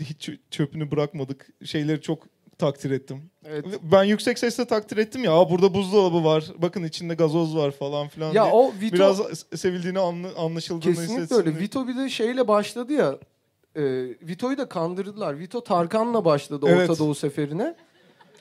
[0.00, 1.48] hiç çö- çöpünü bırakmadık.
[1.64, 3.30] Şeyleri çok takdir ettim.
[3.44, 3.64] Evet.
[3.82, 5.32] Ben yüksek sesle takdir ettim ya.
[5.32, 6.44] Aa, burada buzdolabı var.
[6.58, 8.26] Bakın içinde gazoz var falan filan.
[8.32, 8.52] Ya diye.
[8.54, 9.20] o Vito Biraz
[9.56, 11.50] sevildiğini anlı- anlaşıldığını kesinlikle hissetsin öyle.
[11.50, 11.60] diye.
[11.60, 13.18] Vito bir de şeyle başladı ya.
[13.76, 13.82] E,
[14.22, 15.38] Vito'yu da kandırdılar.
[15.38, 16.90] Vito Tarkan'la başladı Evet.
[16.90, 17.76] Orta Doğu seferine.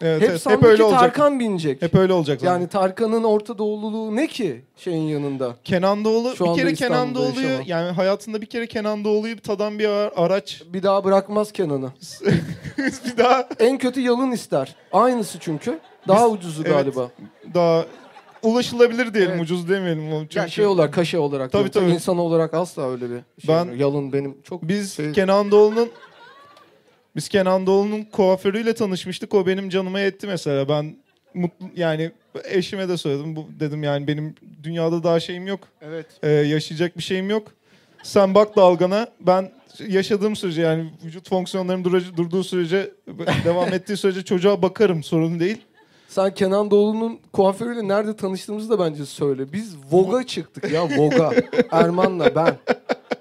[0.01, 0.41] Evet, Hep evet.
[0.41, 0.99] sandı Hep öyle ki olacak.
[0.99, 1.81] Tarkan binecek.
[1.81, 2.39] Hep öyle olacak.
[2.39, 2.53] zaten.
[2.53, 5.55] Yani Tarkan'ın Orta Doğululuğu ne ki şeyin yanında?
[5.63, 9.79] Kenan Doğulu Şu bir kere Kenan İstanbul'da Doğulu'yu yani hayatında bir kere Kenan Doğulu'yu tadan
[9.79, 11.91] bir ara- araç Bir daha bırakmaz Kenan'ı.
[12.77, 14.75] bir daha En kötü yalın ister.
[14.91, 15.79] Aynısı çünkü.
[16.08, 16.73] Daha ucuzu evet.
[16.73, 17.10] galiba.
[17.53, 17.86] daha
[18.43, 19.41] ulaşılabilir diyelim Evet.
[19.43, 20.13] ucuz demeyelim.
[20.13, 21.51] o Çünkü Ya şey olarak, kaşe olarak.
[21.51, 21.93] Tabii, Tabii, tabii.
[21.95, 23.55] İnsan olarak asla öyle bir şey.
[23.55, 23.79] Ben- yok.
[23.79, 25.89] Yalın benim çok biz şey- Kenan Doğulu'nun
[27.15, 29.34] biz Kenan Doğulu'nun kuaförüyle tanışmıştık.
[29.34, 30.69] O benim canıma yetti mesela.
[30.69, 30.95] Ben
[31.34, 32.12] mutlu yani
[32.43, 33.36] eşime de söyledim.
[33.36, 35.60] Bu dedim yani benim dünyada daha şeyim yok.
[35.82, 36.06] Evet.
[36.23, 37.47] Ee, yaşayacak bir şeyim yok.
[38.04, 39.08] Sen bak dalgana.
[39.19, 39.51] Ben
[39.88, 42.91] yaşadığım sürece yani vücut fonksiyonlarım dura- durduğu sürece
[43.45, 45.58] devam ettiği sürece çocuğa bakarım sorun değil.
[46.08, 49.54] Sen Kenan Doğulu'nun kuaförüyle nerede tanıştığımızı da bence söyle.
[49.54, 51.34] Biz Vogue'a çıktık ya Vogue'a.
[51.71, 52.56] Erman'la ben.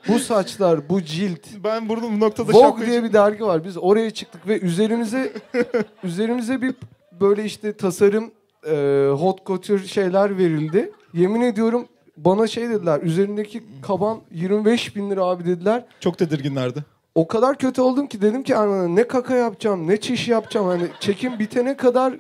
[0.09, 1.41] Bu saçlar, bu cilt.
[1.65, 3.65] Ben burada bu noktada Vogue diye bir dergi var.
[3.65, 5.33] Biz oraya çıktık ve üzerimize
[6.05, 6.75] üzerimize bir
[7.21, 8.31] böyle işte tasarım
[8.67, 10.93] e, hot couture şeyler verildi.
[11.15, 13.01] Yemin ediyorum bana şey dediler.
[13.03, 15.85] Üzerindeki kaban 25 bin lira abi dediler.
[16.01, 16.85] çok tedirginlerdi.
[17.15, 20.67] O kadar kötü oldum ki dedim ki Erman'a ne kaka yapacağım ne çiş yapacağım.
[20.67, 22.15] Hani çekim bitene kadar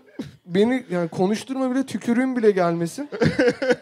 [0.46, 3.08] beni yani konuşturma bile tükürüğüm bile gelmesin.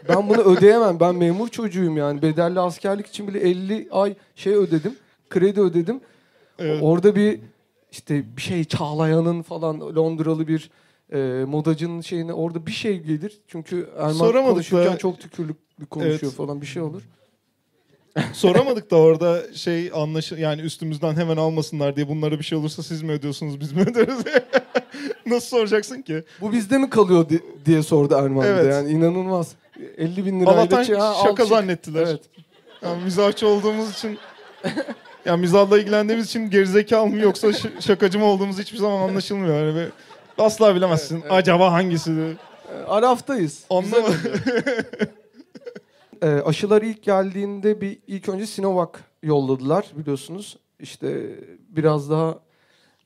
[0.09, 1.01] Ben bunu ödeyemem.
[1.01, 2.23] Ben memur çocuğuyum yani.
[2.23, 4.97] Bedelli askerlik için bile 50 ay şey ödedim.
[5.31, 6.01] Kredi ödedim.
[6.59, 6.79] Evet.
[6.83, 7.41] Orada bir
[7.91, 10.71] işte bir şey Çağlayan'ın falan Londralı bir
[11.13, 13.41] e, modacının şeyine orada bir şey gelir.
[13.49, 15.57] Çünkü Erman Soramadık konuşurken da- çok tükürlük
[15.91, 16.33] konuşuyor Evet.
[16.33, 17.03] falan bir şey olur.
[18.33, 23.03] Soramadık da orada şey anlaşı yani üstümüzden hemen almasınlar diye bunlara bir şey olursa siz
[23.03, 24.19] mi ödüyorsunuz biz mi öderiz?
[25.27, 26.25] Nasıl soracaksın ki?
[26.41, 28.53] Bu bizde mi kalıyor di- diye sordu Erman bir de.
[28.53, 28.73] Evet.
[28.75, 29.53] Yani inanılmaz.
[29.99, 31.47] 50 bin lirayla Allah'tan şey- ha, al şaka çık.
[31.47, 32.03] zannettiler.
[32.03, 32.21] Evet.
[32.83, 34.19] Yani mizahçı olduğumuz için
[35.25, 39.57] yani mizahla ilgilendiğimiz için gerizekalı mı yoksa ş- şakacı mı olduğumuz hiçbir zaman anlaşılmıyor.
[39.67, 39.89] Yani ve
[40.39, 41.15] asla bilemezsin.
[41.15, 41.33] Evet, evet.
[41.39, 42.13] Acaba hangisi?
[42.89, 43.61] Araftayız.
[43.71, 44.15] Anlamadım.
[46.23, 48.91] E, aşılar ilk geldiğinde bir ilk önce Sinovac
[49.23, 50.59] yolladılar biliyorsunuz.
[50.81, 52.39] İşte biraz daha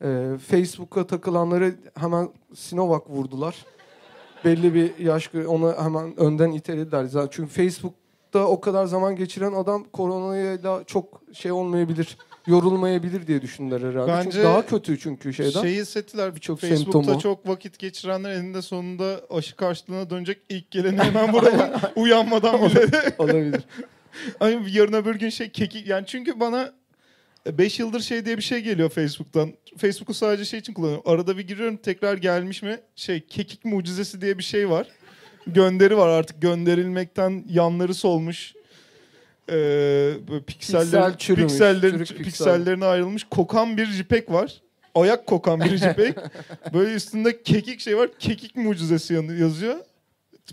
[0.02, 3.64] e, Facebook'a takılanları hemen Sinovac vurdular.
[4.44, 7.05] Belli bir yaş ona hemen önden itelediler.
[7.05, 13.90] Zaten çünkü Facebook'ta o kadar zaman geçiren adam koronayla çok şey olmayabilir, yorulmayabilir diye düşündüler
[13.90, 14.12] herhalde.
[14.12, 15.62] Bence çünkü daha kötü çünkü şeyden.
[15.62, 16.35] Şeyi hissettiler.
[16.35, 17.20] Birçok Facebook'ta semptomu.
[17.20, 20.38] çok vakit geçirenler eninde sonunda aşı karşılığına dönecek.
[20.48, 21.70] ilk geleni hemen vuralım.
[21.96, 23.14] uyanmadan bile.
[23.18, 23.62] olabilir.
[24.38, 26.72] Hani yarın öbür gün şey kekik yani çünkü bana
[27.46, 29.52] 5 yıldır şey diye bir şey geliyor Facebook'tan.
[29.76, 31.04] Facebook'u sadece şey için kullanıyorum.
[31.06, 32.80] Arada bir giriyorum tekrar gelmiş mi?
[32.96, 34.87] Şey kekik mucizesi diye bir şey var.
[35.46, 38.54] Gönderi var artık gönderilmekten yanları solmuş.
[39.48, 39.52] Ee,
[40.28, 42.16] böyle pikseller, Piksel çürümüş, piksellerin, piksel.
[42.24, 44.62] piksellerine ayrılmış kokan bir jipek var.
[44.94, 46.16] Ayak kokan bir jipek.
[46.74, 48.11] böyle üstünde kekik şey var.
[48.18, 49.76] Kekik mucizesi yazıyor.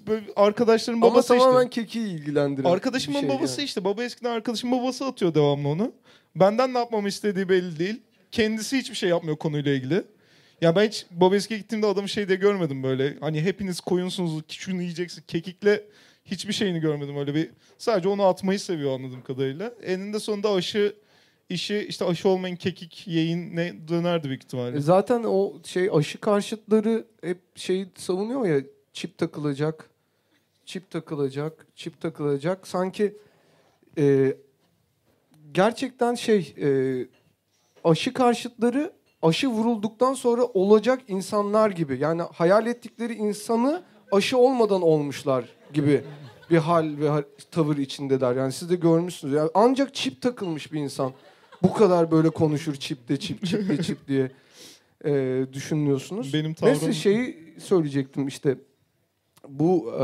[0.07, 1.45] Böyle arkadaşların Ama babası işte.
[1.45, 3.65] tamamen keki ilgilendiren Arkadaşımın şey babası yani.
[3.65, 3.83] işte.
[3.83, 5.91] Baba eskiden arkadaşımın babası atıyor devamlı onu.
[6.35, 8.01] Benden ne yapmamı istediği belli değil.
[8.31, 10.03] Kendisi hiçbir şey yapmıyor konuyla ilgili.
[10.61, 13.17] Ya ben hiç Babeski'ye gittiğimde adamı şey diye görmedim böyle.
[13.19, 15.23] Hani hepiniz koyunsunuz şunu yiyeceksin.
[15.27, 15.83] Kekikle
[16.25, 17.49] hiçbir şeyini görmedim öyle bir.
[17.77, 19.73] Sadece onu atmayı seviyor anladığım kadarıyla.
[19.83, 20.95] Eninde sonunda aşı
[21.49, 24.77] işi işte aşı olmayın kekik yiyin ne dönerdi büyük ihtimalle.
[24.77, 28.61] E Zaten o şey aşı karşıtları hep şey savunuyor ya
[28.93, 29.89] çip takılacak,
[30.65, 32.67] çip takılacak, çip takılacak.
[32.67, 33.17] Sanki
[33.97, 34.37] e,
[35.51, 36.67] gerçekten şey e,
[37.83, 41.99] aşı karşıtları aşı vurulduktan sonra olacak insanlar gibi.
[41.99, 46.03] Yani hayal ettikleri insanı aşı olmadan olmuşlar gibi
[46.49, 48.35] bir hal ve tavır içindeler.
[48.35, 49.33] Yani siz de görmüşsünüz.
[49.33, 51.11] Yani ancak çip takılmış bir insan
[51.63, 54.31] bu kadar böyle konuşur çip de çip çip de çip diye
[55.05, 56.33] e, düşünüyorsunuz.
[56.33, 58.57] Benim Ben tavrım size şeyi söyleyecektim işte
[59.47, 60.03] bu e,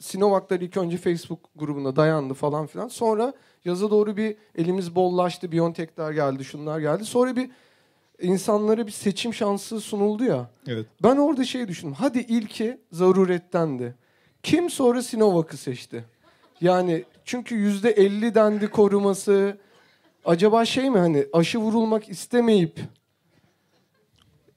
[0.00, 2.88] Sinovac'lar ilk önce Facebook grubuna dayandı falan filan.
[2.88, 3.32] Sonra
[3.64, 5.52] yaza doğru bir elimiz bollaştı.
[5.52, 7.04] Biontech'ler geldi, şunlar geldi.
[7.04, 7.50] Sonra bir
[8.20, 10.50] insanlara bir seçim şansı sunuldu ya.
[10.66, 10.86] Evet.
[11.02, 11.94] Ben orada şey düşündüm.
[11.98, 13.94] Hadi ilki zarurettendi.
[14.42, 16.04] Kim sonra Sinovac'ı seçti?
[16.60, 19.58] Yani çünkü yüzde elli dendi koruması.
[20.24, 22.80] Acaba şey mi hani aşı vurulmak istemeyip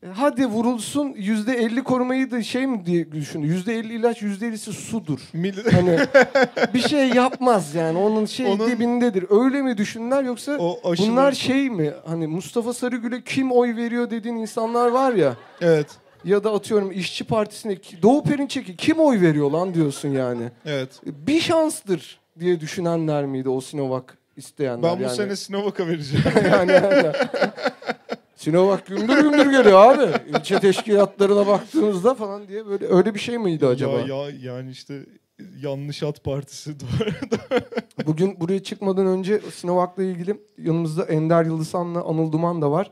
[0.04, 3.48] e, hadi vurulsun yüzde elli korumayı da şey mi diye düşündü.
[3.48, 5.20] Yüzde elli ilaç yüzde ellisi sudur.
[5.34, 6.00] Mil- Hani
[6.74, 9.26] bir şey yapmaz yani onun şey Onun- dibindedir.
[9.30, 14.10] Öyle mi düşündüler yoksa o aşı bunlar şey mi hani Mustafa Sarıgül'e kim oy veriyor
[14.10, 15.88] dediğin insanlar var ya Evet.
[16.24, 20.52] Ya da atıyorum İşçi Partisi'ne ki- Doğu Perinçek'i kim oy veriyor lan diyorsun yani.
[20.66, 20.90] Evet.
[21.06, 24.04] Bir şanstır diye düşünenler miydi o Sinovac
[24.38, 25.16] isteyenler Ben bu yani.
[25.16, 26.26] sene Sinovac'a vereceğim.
[26.52, 27.12] yani, yani.
[28.36, 30.12] Sinovac gümbür gümbür geliyor abi.
[30.30, 34.00] İlçe teşkilatlarına baktığımızda falan diye böyle öyle bir şey miydi acaba?
[34.00, 35.00] Ya, ya yani işte
[35.62, 36.72] yanlış at partisi.
[38.06, 42.92] Bugün buraya çıkmadan önce Sinovac'la ilgili yanımızda Ender Yıldızhan'la Anıl Duman da var.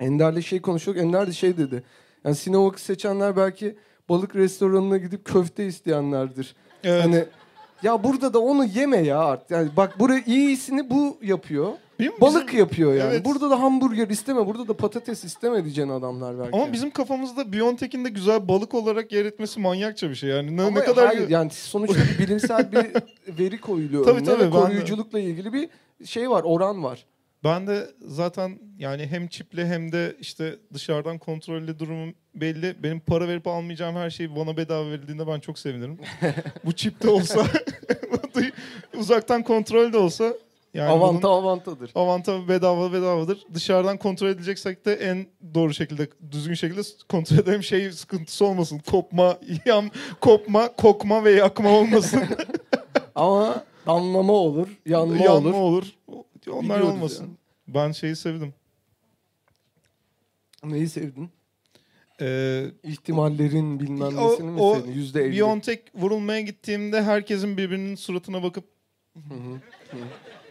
[0.00, 1.02] Ender'le şey konuşuyorduk.
[1.02, 1.82] Ender de şey dedi.
[2.24, 3.76] Yani Sinovac'ı seçenler belki
[4.08, 6.54] balık restoranına gidip köfte isteyenlerdir.
[6.84, 7.04] evet.
[7.04, 7.24] Hani
[7.82, 9.50] ya burada da onu yeme ya artık.
[9.50, 11.72] Yani bak buraya iyisini bu yapıyor.
[11.98, 13.10] Bizim- Balık yapıyor yani.
[13.14, 13.24] Evet.
[13.24, 16.56] Burada da hamburger isteme, burada da patates isteme diyeceksin adamlar belki.
[16.56, 20.30] Ama bizim kafamızda Biontech'in de güzel balık olarak yer etmesi manyakça bir şey.
[20.30, 22.86] Yani ne, Ama ne kadar hayır, yani sonuçta bir bilimsel bir
[23.38, 24.04] veri koyuluyor.
[24.04, 25.68] Tabii, tabii, ve koruyuculukla ilgili bir
[26.06, 27.06] şey var, oran var.
[27.44, 32.82] Ben de zaten yani hem çiple hem de işte dışarıdan kontrollü durumum belli.
[32.82, 35.98] Benim para verip almayacağım her şey bana bedava verildiğinde ben çok sevinirim.
[36.64, 37.46] Bu çipte olsa
[38.98, 40.34] uzaktan kontrol de olsa
[40.74, 41.90] yani avanta avantadır.
[41.94, 43.38] avanta bedava bedavadır.
[43.54, 48.80] Dışarıdan kontrol edileceksek de en doğru şekilde düzgün şekilde kontrol edelim şey sıkıntısı olmasın.
[48.90, 49.84] Kopma, yam,
[50.20, 52.22] kopma, kokma ve yakma olmasın.
[53.14, 55.54] Ama damlama olur, yanma, Yanma olur.
[55.54, 55.84] olur.
[56.50, 57.24] Onlar Biliyoruz olmasın.
[57.24, 57.34] yani.
[57.68, 58.54] Ben şeyi sevdim.
[60.64, 61.30] Neyi sevdin?
[62.20, 64.92] Ee, İhtimallerin bilmem O- nesini mi o sevdin?
[64.92, 65.32] Yüzde elli.
[65.32, 68.64] Biontech vurulmaya gittiğimde herkesin birbirinin suratına bakıp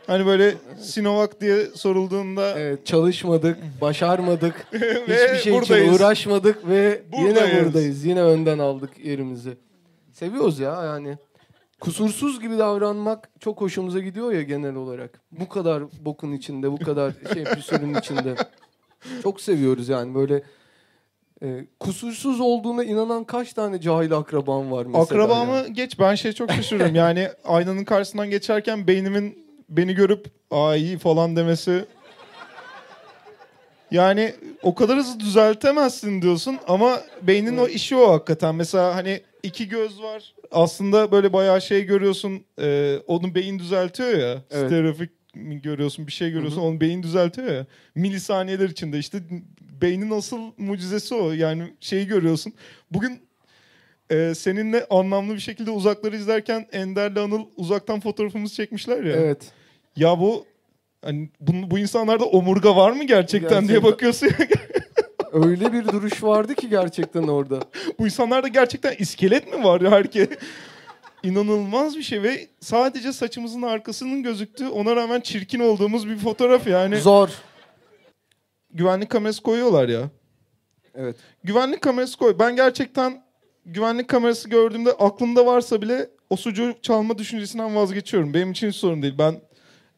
[0.08, 4.68] hani böyle Sinovac diye sorulduğunda Evet, çalışmadık, başarmadık.
[4.74, 5.88] Hiçbir şey buradayız.
[5.88, 7.66] için uğraşmadık ve yine Buradayız.
[7.66, 8.06] buradayız.
[8.06, 9.58] Yine önden aldık yerimizi.
[10.12, 11.18] Seviyoruz ya yani.
[11.84, 15.22] Kusursuz gibi davranmak çok hoşumuza gidiyor ya genel olarak.
[15.32, 18.36] Bu kadar bokun içinde, bu kadar şey püsürün içinde.
[19.24, 20.44] Çok seviyoruz yani böyle
[21.44, 25.04] e, kusursuz olduğuna inanan kaç tane cahil akraban var mesela.
[25.04, 25.74] Akrabamı yani.
[25.74, 26.96] geç ben şey çok şaşırıyorum.
[26.96, 31.86] yani aynanın karşısından geçerken beynimin beni görüp aa iyi falan demesi
[33.92, 38.56] yani o kadar hızlı düzeltemezsin diyorsun ama beynin o işi o hakikaten.
[38.56, 40.34] Mesela hani iki göz var.
[40.52, 42.44] Aslında böyle bayağı şey görüyorsun.
[42.62, 44.44] E, onu beyin düzeltiyor ya.
[44.52, 44.68] Evet.
[44.68, 45.10] Stereofik
[45.64, 47.66] görüyorsun bir şey görüyorsun onu beyin düzeltiyor ya.
[47.96, 49.18] Milisaniyeler içinde işte
[49.82, 51.32] beynin asıl mucizesi o.
[51.32, 52.54] Yani şeyi görüyorsun.
[52.92, 53.20] Bugün
[54.12, 59.16] e, seninle anlamlı bir şekilde uzakları izlerken Ender'le Anıl uzaktan fotoğrafımızı çekmişler ya.
[59.16, 59.52] Evet.
[59.96, 60.46] Ya bu
[61.06, 63.92] hani bu, bu insanlarda omurga var mı gerçekten, diye Gerçekten.
[63.92, 64.30] bakıyorsun.
[65.34, 67.60] Öyle bir duruş vardı ki gerçekten orada.
[68.00, 70.30] bu insanlarda gerçekten iskelet mi var ya herkes?
[71.24, 76.98] İnanılmaz bir şey ve sadece saçımızın arkasının gözüktüğü ona rağmen çirkin olduğumuz bir fotoğraf yani.
[76.98, 77.30] Zor.
[78.74, 80.10] Güvenlik kamerası koyuyorlar ya.
[80.96, 81.16] Evet.
[81.44, 82.36] Güvenlik kamerası koy.
[82.40, 83.24] Ben gerçekten
[83.66, 88.34] güvenlik kamerası gördüğümde aklımda varsa bile o sucuğu çalma düşüncesinden vazgeçiyorum.
[88.34, 89.16] Benim için hiç sorun değil.
[89.18, 89.42] Ben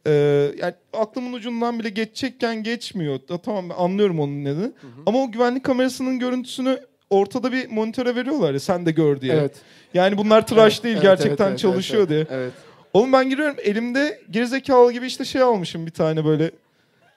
[0.08, 3.20] Ee, yani aklımın ucundan bile geçecekken geçmiyor.
[3.30, 4.72] Da, tamam anlıyorum onun nedeni.
[5.06, 9.34] Ama o güvenlik kamerasının görüntüsünü ortada bir monitöre veriyorlar ya sen de gör diye.
[9.34, 9.56] Evet.
[9.94, 12.40] Yani bunlar tıraş değil Evet, gerçekten evet, evet, çalışıyor evet, diye.
[12.40, 12.54] Evet.
[12.94, 16.52] Oğlum ben giriyorum elimde gerizekalı gibi işte şey almışım bir tane böyle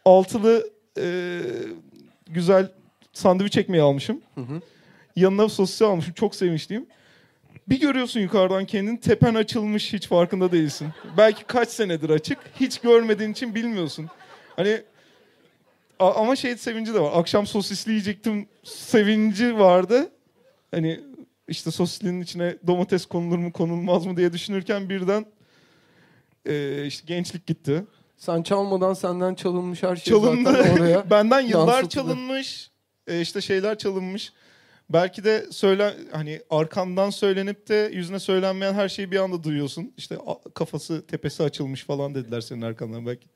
[0.04, 0.70] altılı
[1.00, 1.40] e,
[2.26, 2.68] güzel
[3.12, 4.20] sandviç ekmeği almışım.
[4.34, 4.60] Hı hı.
[5.16, 6.86] Yanına sosis almışım çok sevmişliyim.
[7.70, 10.88] Bir görüyorsun yukarıdan kendini tepen açılmış hiç farkında değilsin.
[11.16, 14.08] Belki kaç senedir açık hiç görmediğin için bilmiyorsun.
[14.56, 14.82] Hani
[15.98, 17.12] a- ama şey sevinci de var.
[17.14, 20.10] Akşam sosisli yiyecektim sevinci vardı.
[20.70, 21.00] Hani
[21.48, 25.26] işte sosislinin içine domates konulur mu konulmaz mı diye düşünürken birden
[26.46, 27.84] e, işte gençlik gitti.
[28.16, 30.52] Sen çalmadan senden çalınmış her şey Çalındı.
[30.52, 31.10] zaten oraya.
[31.10, 31.88] Benden yıllar yansıtıldı.
[31.94, 32.70] çalınmış.
[33.06, 34.32] e, işte şeyler çalınmış.
[34.92, 39.92] Belki de söyle hani arkandan söylenip de yüzüne söylenmeyen her şeyi bir anda duyuyorsun.
[39.96, 40.16] İşte
[40.54, 43.26] kafası tepesi açılmış falan dediler senin arkandan belki.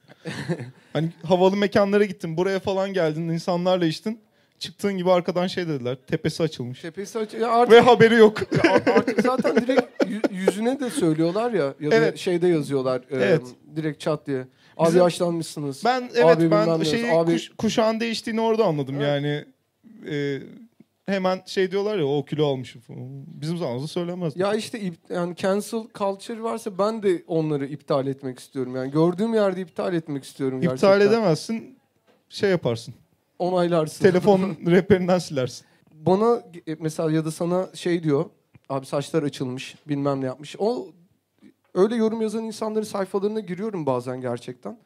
[0.93, 4.21] hani havalı mekanlara gittin, buraya falan geldin, insanlarla içtin.
[4.59, 5.97] Çıktığın gibi arkadan şey dediler.
[6.07, 6.81] Tepesi açılmış.
[6.81, 7.35] Tepesi aç.
[7.35, 8.41] Ya artık, Ve haberi yok.
[8.65, 12.19] ya artık zaten direkt yü- yüzüne de söylüyorlar ya ya da Evet.
[12.19, 13.01] şeyde yazıyorlar.
[13.01, 13.43] e, Evet.
[13.77, 14.47] direkt çat diye.
[14.77, 15.85] Abi Bizim- yaşlanmışsınız.
[15.85, 19.07] Ben evet Abi ben şeyi abi- kuş- kuşağın değiştiğini orada anladım Evet.
[19.07, 19.45] yani.
[20.17, 20.39] E,
[21.07, 23.25] hemen şey diyorlar ya o kilo almışım falan.
[23.41, 24.37] Bizim zamanımızda söylemez.
[24.37, 28.77] Ya işte ip- yani cancel culture varsa ben de onları iptal etmek istiyorum.
[28.77, 31.01] Yani gördüğüm yerde iptal etmek istiyorum İptal gerçekten.
[31.09, 31.79] edemezsin.
[32.29, 32.95] Şey yaparsın.
[33.39, 34.05] Onaylarsın.
[34.05, 35.67] Telefon rehberinden silersin.
[35.95, 38.25] Bana e, mesela ya da sana şey diyor.
[38.69, 40.57] Abi saçlar açılmış bilmem ne yapmış.
[40.59, 40.87] O
[41.75, 44.79] öyle yorum yazan insanların sayfalarına giriyorum bazen gerçekten.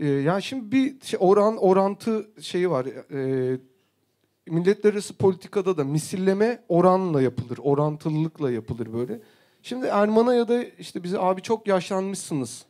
[0.00, 2.86] Ee, yani şimdi bir şey, oran orantı şeyi var.
[3.12, 3.58] Ee,
[4.46, 7.58] milletler arası politikada da misilleme oranla yapılır.
[7.62, 9.20] Orantılılıkla yapılır böyle.
[9.62, 12.64] Şimdi Erman'a ya da işte bize abi çok yaşlanmışsınız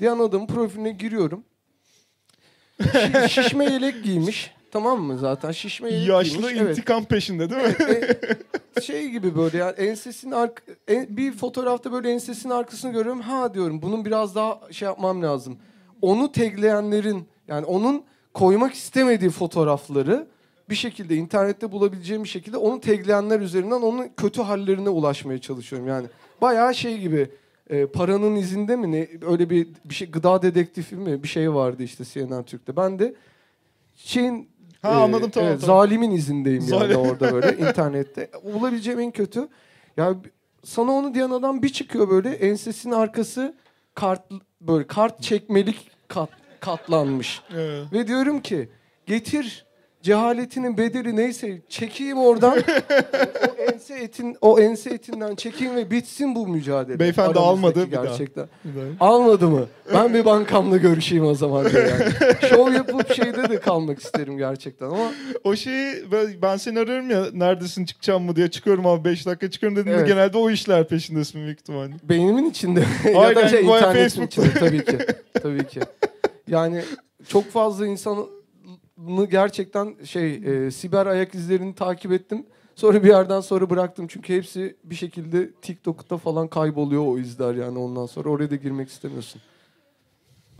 [0.00, 1.44] diyen adamın profiline giriyorum.
[2.80, 4.50] Şi- şişme yelek giymiş.
[4.72, 5.52] Tamam mı zaten?
[5.52, 6.54] Şişme yelek Yaşlı giymiş.
[6.60, 6.70] Evet.
[6.78, 7.74] intikam peşinde değil mi?
[8.76, 13.20] E, şey gibi böyle yani ensesinin ark en- bir fotoğrafta böyle ensesinin arkasını görüyorum.
[13.20, 15.58] Ha diyorum bunun biraz daha şey yapmam lazım.
[16.02, 18.02] Onu tagleyenlerin yani onun
[18.34, 20.26] koymak istemediği fotoğrafları
[20.70, 25.88] bir şekilde internette bulabileceğim bir şekilde onu tagleyenler üzerinden onun kötü hallerine ulaşmaya çalışıyorum.
[25.88, 26.06] Yani
[26.40, 27.30] bayağı şey gibi
[27.70, 31.82] e, paranın izinde mi ne öyle bir bir şey gıda dedektifi mi bir şey vardı
[31.82, 32.76] işte CNN Türk'te.
[32.76, 33.14] Ben de
[33.96, 34.50] şeyin
[34.82, 35.76] Ha, e, anladım, tamam, evet, tamam.
[35.76, 36.96] Zalimin izindeyim yani Zalim.
[36.96, 38.30] orada böyle internette.
[38.54, 39.48] Bulabileceğim en kötü.
[39.96, 40.14] Ya
[40.64, 43.54] sana onu diyen adam bir çıkıyor böyle ensesinin arkası
[43.94, 44.22] kart
[44.60, 46.30] böyle kart çekmelik kat,
[46.60, 47.42] katlanmış.
[47.54, 47.92] Evet.
[47.92, 48.68] Ve diyorum ki
[49.06, 49.66] getir
[50.02, 52.58] cehaletinin bedeli neyse çekeyim oradan.
[53.58, 56.98] o ense etin o ense etinden çekeyim ve bitsin bu mücadele.
[56.98, 58.04] Beyefendi almadı bir daha.
[58.04, 58.46] gerçekten.
[59.00, 59.66] Almadı mı?
[59.94, 62.12] Ben bir bankamla görüşeyim o zaman yani.
[62.48, 65.12] Şov yapıp şeyde de kalmak isterim gerçekten ama
[65.44, 65.94] O şeyi
[66.42, 70.08] ben, seni arıyorum ya neredesin çıkacağım mı diye çıkıyorum abi 5 dakika çıkıyorum dediğinde Evet.
[70.08, 71.92] genelde o işler peşindesin büyük ihtimalle.
[72.02, 72.80] beynimin içinde
[73.14, 74.98] ya da şey, internetin içinde tabii ki.
[75.42, 75.80] Tabii ki.
[76.48, 76.82] Yani
[77.28, 77.86] çok fazla
[79.08, 82.46] insanı gerçekten şey e, siber ayak izlerini takip ettim.
[82.76, 87.78] Sonra bir yerden sonra bıraktım çünkü hepsi bir şekilde TikTok'ta falan kayboluyor o izler yani
[87.78, 89.40] ondan sonra oraya da girmek istemiyorsun.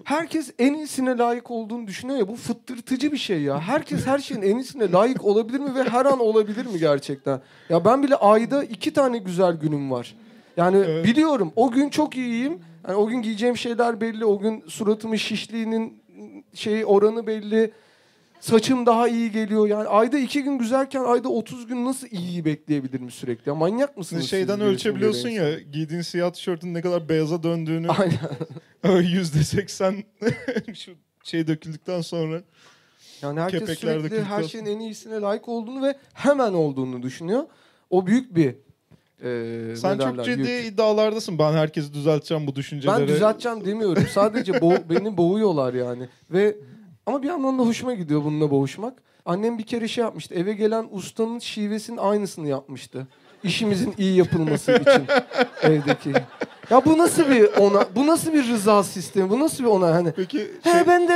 [0.05, 3.61] Herkes en iyisine layık olduğunu düşünüyor ya bu fıttırtıcı bir şey ya.
[3.61, 7.41] Herkes her şeyin en iyisine layık olabilir mi ve her an olabilir mi gerçekten?
[7.69, 10.17] Ya ben bile ayda iki tane güzel günüm var.
[10.57, 11.05] Yani Evet.
[11.05, 12.59] biliyorum o gün çok iyiyim.
[12.89, 14.25] Yani o gün giyeceğim şeyler belli.
[14.25, 16.03] O gün suratımın şişliğinin
[16.55, 17.71] şey oranı belli.
[18.41, 19.67] Saçım daha iyi geliyor.
[19.67, 23.49] Yani ayda iki gün güzelken ayda 30 gün nasıl iyiyi bekleyebilirim sürekli?
[23.49, 24.25] Ya manyak mısınız?
[24.31, 29.01] Şeyden ölçebiliyorsun ya giydiğin siyah tişörtün ne kadar beyaza döndüğünü Aynen.
[29.03, 30.05] yüzde seksen
[30.75, 30.93] şu
[31.25, 32.43] şey döküldükten sonra.
[33.23, 37.43] Yani herkes Kepekler sürekli her şeyin en iyisine layık olduğunu ve hemen olduğunu düşünüyor.
[37.91, 38.55] O büyük bir
[39.25, 40.67] e, Sen çok derler, ciddi yük.
[40.73, 41.39] iddialardasın.
[41.39, 43.01] Ben herkesi düzelteceğim bu düşünceleri.
[43.01, 44.05] Ben düzelteceğim demiyorum.
[44.13, 46.09] Sadece bo- beni boğuyorlar yani.
[46.31, 46.57] Ve
[47.11, 49.03] ama bir yandan da hoşuma gidiyor bununla boğuşmak.
[49.25, 50.35] Annem bir kere şey yapmıştı.
[50.35, 53.09] Eve gelen ustanın şivesinin aynısını yapmıştı.
[53.45, 55.03] İşimizin iyi yapılması için
[55.63, 56.13] evdeki.
[56.71, 59.31] Ya bu nasıl bir ona bu nasıl bir rıza sistemi?
[59.31, 61.13] Bu nasıl bir ona hani Peki He şey, ben de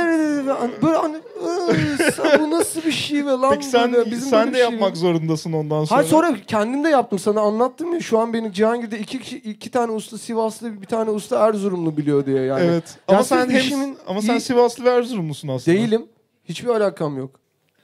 [0.81, 4.11] böyle hani "Iı, sen bu nasıl bir şive lan peki sen, böyle?
[4.11, 5.97] Bizim sen de bir yapmak şivemiz- zorundasın ondan sonra.
[5.99, 9.71] Hayır sonra kendim de yaptım sana anlattım ya şu an beni Cihangir'de iki, kişi, iki
[9.71, 12.63] tane usta Sivaslı bir tane usta Erzurumlu biliyor diye yani.
[12.65, 12.83] Evet.
[13.07, 15.77] Ama sırf sen hem, ama sen Sivaslı ve Erzurumlusun aslında.
[15.77, 16.05] Değilim.
[16.45, 17.39] Hiçbir alakam yok.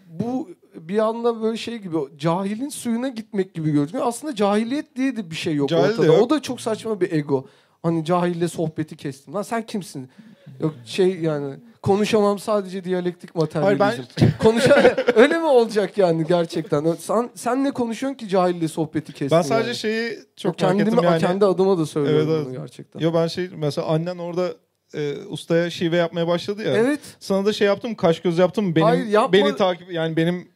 [0.08, 4.08] Bu bir anda böyle şey gibi cahilin suyuna gitmek gibi görünüyor.
[4.08, 6.06] Aslında cahiliyet diye de bir şey yok Cahil de ortada.
[6.06, 6.22] yok.
[6.22, 7.46] O da çok saçma bir ego.
[7.84, 9.34] Hani cahille sohbeti kestim.
[9.34, 10.10] Lan sen kimsin?
[10.60, 13.42] Yok şey yani konuşamam sadece diyalektik Hayır
[13.80, 14.04] materyalizm.
[14.22, 16.96] ben Konuşa öyle mi olacak yani gerçekten?
[17.00, 19.38] Sen sen ne konuşuyorsun ki cahille sohbeti kestin?
[19.38, 19.76] ben sadece yani?
[19.78, 21.22] şeyi çok Yok, merak kendimi ettim yani.
[21.22, 23.00] kendi adıma da söylüyorum Evet, bunu gerçekten.
[23.00, 24.54] Yo ben şey mesela annen orada
[24.94, 26.74] e, ustaya şive yapmaya başladı ya.
[26.78, 27.00] Evet.
[27.20, 29.34] Sana da şey yaptım kaş göz yaptım benim Hayır, yapma.
[29.34, 30.51] beni takip yani benim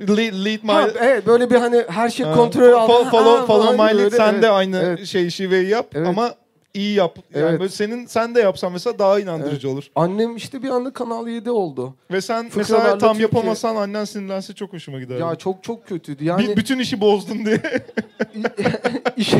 [0.00, 2.86] lead, lead my Ha, evet böyle bir hani her şey Ha, kontrol altında.
[2.86, 4.42] Follow, follow, Ha, follow my lead sen evet.
[4.42, 5.06] de aynı Evet.
[5.06, 6.08] şey şiveyi yap Evet.
[6.08, 6.34] ama
[6.74, 7.18] iyi yap.
[7.34, 7.60] Yani Evet.
[7.60, 9.84] böyle senin sen de yapsan mesela daha inandırıcı olur.
[9.94, 11.94] Annem işte bir anda Kanal 7 oldu.
[12.12, 15.16] Ve sen Fıkralarla mesela tam Türkiye- yapamasan annen sinirlense çok hoşuma gider.
[15.18, 16.24] Ya çok çok kötüydü.
[16.24, 17.60] Yani Bir- bütün işi bozdun diye.
[19.16, 19.34] İş-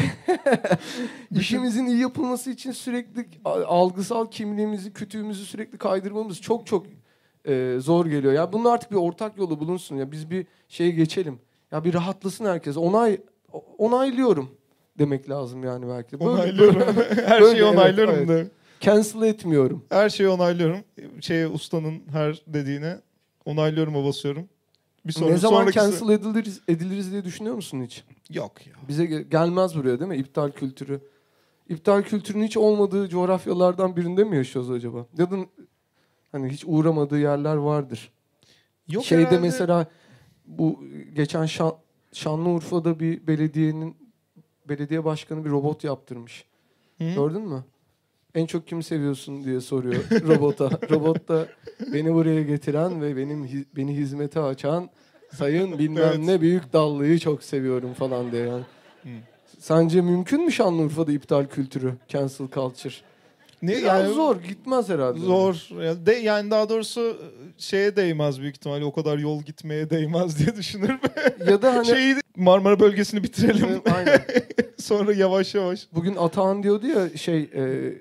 [1.40, 3.26] işimizin iyi yapılması için sürekli
[3.66, 6.86] algısal kimliğimizi, kütüğümüzü sürekli kaydırmamız çok çok
[7.48, 8.32] e, zor geliyor.
[8.32, 10.12] Ya bunun artık bir ortak yolu bulunsun ya.
[10.12, 11.38] Biz bir şeye geçelim.
[11.72, 12.76] Ya bir rahatlasın herkes.
[12.76, 13.20] Onay
[13.78, 14.50] onaylıyorum
[14.98, 16.20] demek lazım yani belki.
[16.20, 16.80] Böyle- onaylıyorum.
[17.26, 18.28] her Böyle, şeyi evet, onaylıyorum evet.
[18.28, 18.50] da.
[18.80, 19.84] Cancel etmiyorum.
[19.88, 20.78] Her şeyi onaylıyorum.
[21.20, 22.98] Şey ustanın her dediğine
[23.44, 24.48] onaylıyorum basıyorum.
[25.06, 28.04] Bir sonra ne zaman sonraki cancel ediliriz, ediliriz diye düşünüyor musun hiç?
[28.30, 28.72] Yok ya.
[28.88, 30.16] Bize ge- gelmez buraya değil mi?
[30.16, 31.00] İptal kültürü.
[31.68, 35.06] İptal kültürünün hiç olmadığı coğrafyalardan birinde mi yaşıyoruz acaba?
[35.18, 35.36] Ya da
[36.32, 38.12] hani hiç uğramadığı yerler vardır.
[38.88, 39.40] Yok Şeyde herhalde.
[39.40, 39.86] mesela
[40.46, 41.72] bu geçen Şan,
[42.12, 43.96] Şanlıurfa'da bir belediyenin
[44.68, 46.44] belediye başkanı bir robot yaptırmış.
[46.98, 47.04] Hı?
[47.14, 47.64] Gördün mü?
[48.34, 50.70] En çok kimi seviyorsun diye soruyor robota.
[50.90, 51.46] Robot da
[51.92, 54.90] beni buraya getiren ve benim beni hizmete açan
[55.32, 56.18] sayın bilmem Evet.
[56.18, 58.62] ne büyük dallıyı çok seviyorum falan diye yani.
[59.02, 59.08] Hı.
[59.58, 62.94] Sence mümkün mü Şanlıurfa'da iptal kültürü, cancel culture?
[63.62, 65.20] Ne Biraz yani zor, gitmez herhalde.
[65.20, 65.68] Zor.
[65.82, 67.16] Yani, de, yani daha doğrusu
[67.58, 68.84] şeye değmez büyük ihtimalle.
[68.84, 70.98] O kadar yol gitmeye değmez diye düşünürüm.
[71.48, 73.66] Ya da hani Şeyi Marmara bölgesini bitirelim.
[73.70, 74.26] Evet, aynen.
[74.78, 75.86] Sonra yavaş yavaş.
[75.94, 77.92] Bugün Atahan diyordu ya şey e,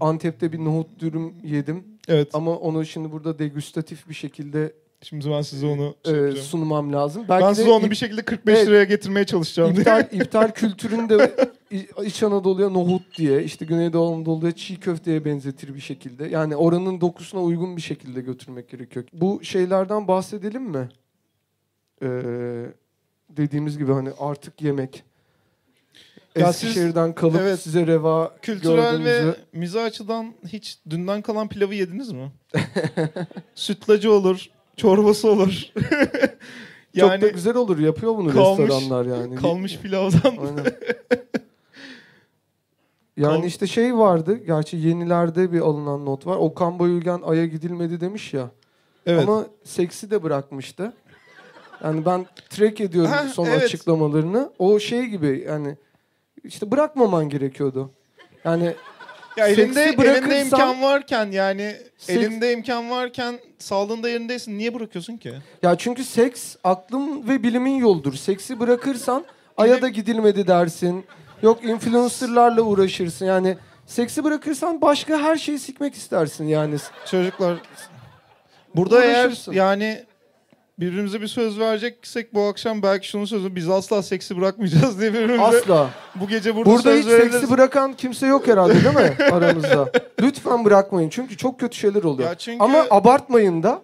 [0.00, 2.28] Antep'te bir nohut dürüm yedim Evet.
[2.32, 6.46] ama onu şimdi burada degustatif bir şekilde Şimdi ben size onu e, şey yapacağım.
[6.46, 7.24] sunmam lazım.
[7.28, 8.66] Belki Ben size onu bir şekilde 45 Evet.
[8.68, 9.70] liraya getirmeye çalışacağım.
[9.72, 11.32] iptal, iptal kültürünü de
[11.70, 16.26] İ- İç Anadolu'ya nohut diye, işte Güneydoğu Anadolu'ya çiğ köfteye benzetir bir şekilde.
[16.28, 19.04] Yani oranın dokusuna uygun bir şekilde götürmek gerekiyor.
[19.12, 20.88] Bu şeylerden bahsedelim mi?
[22.02, 22.06] Ee,
[23.30, 25.02] dediğimiz gibi hani artık yemek.
[26.36, 29.26] Ya siz- Eskişehir'den kalıp evet, size reva Kültürel gördüğünüzü...
[29.28, 32.32] ve mizah açıdan hiç dünden kalan pilavı yediniz mi?
[33.54, 35.62] Sütlacı olur, çorbası olur.
[36.98, 37.78] Çok yani da güzel olur.
[37.78, 39.34] Yapıyor bunu kalmış- restoranlar yani.
[39.36, 40.36] kalmış pilavdan.
[40.46, 40.66] Aynen.
[43.16, 44.34] Yani Kal- işte şey vardı.
[44.46, 46.36] Gerçi yenilerde bir alınan not var.
[46.36, 48.50] Okan Bayülgen Ay'a gidilmedi demiş ya.
[49.06, 49.28] Evet.
[49.28, 50.92] Ama seksi de bırakmıştı.
[51.84, 53.62] Yani ben track ediyorum Ha, son evet.
[53.62, 54.52] açıklamalarını.
[54.58, 55.76] O şey gibi yani
[56.44, 57.90] işte bırakmaman gerekiyordu.
[58.44, 58.74] Yani
[59.36, 65.32] Ya elinde, elinde imkan varken yani Seks- elinde imkan varken sağlığında yerindeysin niye bırakıyorsun ki?
[65.62, 68.14] ya çünkü seks aklın ve bilimin yoldur.
[68.14, 69.24] Seksi bırakırsan
[69.56, 71.04] Ay'a da gidilmedi dersin.
[71.42, 73.26] Yok influencerlarla uğraşırsın.
[73.26, 76.76] Yani seksi bırakırsan başka her şeyi sikmek istersin yani.
[77.10, 77.56] Çocuklar
[78.74, 79.52] burada eğer Uğraşırsın.
[79.52, 80.04] yani
[80.80, 85.42] birbirimize bir söz vereceksek bu akşam belki şunu sözü biz asla seksi bırakmayacağız diye birbirimize
[85.42, 85.90] Asla.
[86.14, 87.32] bu gece burada, Burada söz hiç verebiliriz.
[87.34, 89.92] seksi bırakan kimse yok herhalde değil mi aramızda?
[90.20, 92.28] Lütfen bırakmayın çünkü çok kötü şeyler oluyor.
[92.28, 93.82] Ya çünkü- Ama abartmayın da.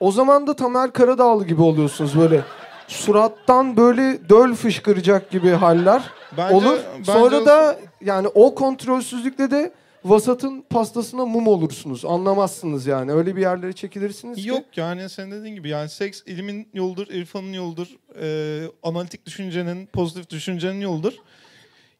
[0.00, 2.40] O zaman da Tamer Karadağlı gibi oluyorsunuz böyle.
[2.88, 6.02] Surattan böyle döl fışkıracak gibi haller
[6.36, 6.78] Bence- olur.
[6.98, 9.72] bence Sonra o- da yani o kontrolsüzlükle de
[10.04, 12.04] vasatın pastasına mum olursunuz.
[12.04, 13.12] Anlamazsınız yani.
[13.12, 14.48] Öyle bir yerlere çekilirsiniz ki.
[14.48, 17.88] Yok yani sen dediğin gibi yani seks ilimin yoludur, irfanın yoludur,
[18.20, 21.12] e, analitik düşüncenin, pozitif düşüncenin yoludur.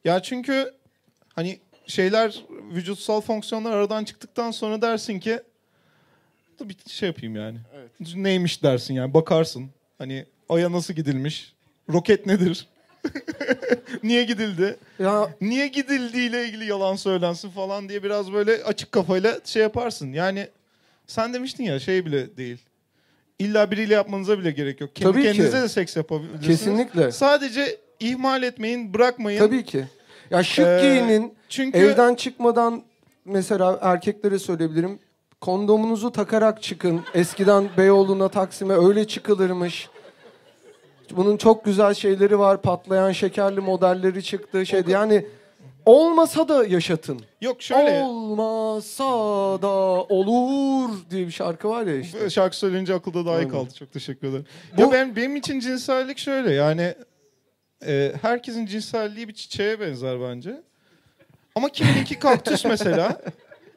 [0.04, 0.72] Ya çünkü
[1.34, 5.40] hani şeyler, vücutsal fonksiyonlar aradan çıktıktan sonra dersin ki
[6.58, 7.58] dur bir şey yapayım yani.
[8.14, 9.70] Neymiş dersin yani bakarsın.
[9.98, 11.54] Hani aya nasıl gidilmiş?
[11.92, 12.68] Roket nedir?
[14.02, 14.76] Niye gidildi?
[14.98, 20.12] Ya Niye gidildiğiyle ilgili yalan söylensin falan diye biraz böyle açık kafayla şey yaparsın.
[20.12, 20.48] Yani
[21.06, 22.58] sen demiştin ya şey bile değil.
[23.38, 24.96] İlla biriyle yapmanıza bile gerek yok.
[24.96, 25.28] Kendi Tabii ki.
[25.32, 26.46] kendinize de seks yapabilirsiniz.
[26.46, 27.12] kesinlikle.
[27.12, 29.38] Sadece ihmal etmeyin, bırakmayın.
[29.38, 29.84] Tabii ki.
[30.30, 32.82] Ya şık Ee, giyinin, Çünkü Evden çıkmadan
[33.24, 34.98] mesela erkeklere söyleyebilirim.
[35.40, 37.00] Kondomunuzu takarak çıkın.
[37.14, 39.88] Eskiden Beyoğlu'na, Taksim'e öyle çıkılırmış.
[41.10, 42.62] Bunun çok güzel şeyleri var.
[42.62, 44.66] Patlayan şekerli modelleri çıktı.
[44.66, 44.90] Şeydi.
[44.90, 45.26] Yani
[45.86, 47.20] olmasa da yaşatın.
[47.40, 49.04] yok şöyle Olmasa
[49.62, 49.68] da
[50.08, 52.30] olur diye bir şarkı var ya işte.
[52.30, 53.74] şarkı söyleyince akılda daha iyi kaldı.
[53.78, 54.46] Çok teşekkür ederim.
[54.76, 56.94] Bu- Ya ben benim için cinsellik şöyle yani
[57.86, 60.62] e, herkesin cinselliği bir çiçeğe benzer bence.
[61.54, 63.20] Ama kimininki kaktüs mesela.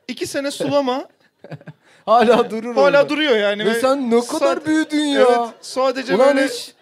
[0.08, 1.08] iki sene sulama
[2.06, 3.10] Hala durur hala orada.
[3.10, 3.66] duruyor yani.
[3.66, 5.22] Ve sen ne kadar Sad- büyüdün ya.
[5.22, 6.74] Evet, sadece Ulan böyle hiç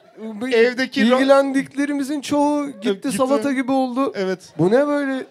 [0.54, 3.12] evdeki ilgilendiklerimizin çoğu gitti, gitti.
[3.12, 4.12] salata gibi oldu.
[4.16, 4.54] evet.
[4.58, 5.26] Bu ne böyle?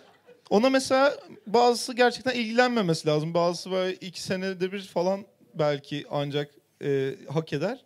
[0.51, 1.14] Ona mesela
[1.47, 3.35] bazısı gerçekten ilgilenmemesi lazım.
[3.35, 5.24] Bazısı böyle iki senede bir falan
[5.55, 6.51] belki ancak
[6.85, 7.85] e, hak eder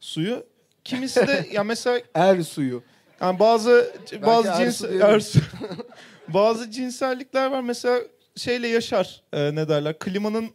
[0.00, 0.46] suyu.
[0.84, 2.82] Kimisi de ya mesela Er suyu.
[3.20, 3.92] yani bazı
[4.26, 5.02] bazı Ersu cins diyelim.
[5.06, 5.38] Ersu.
[6.28, 8.00] bazı cinsellikler var mesela
[8.36, 10.50] şeyle yaşar e, ne derler klimanın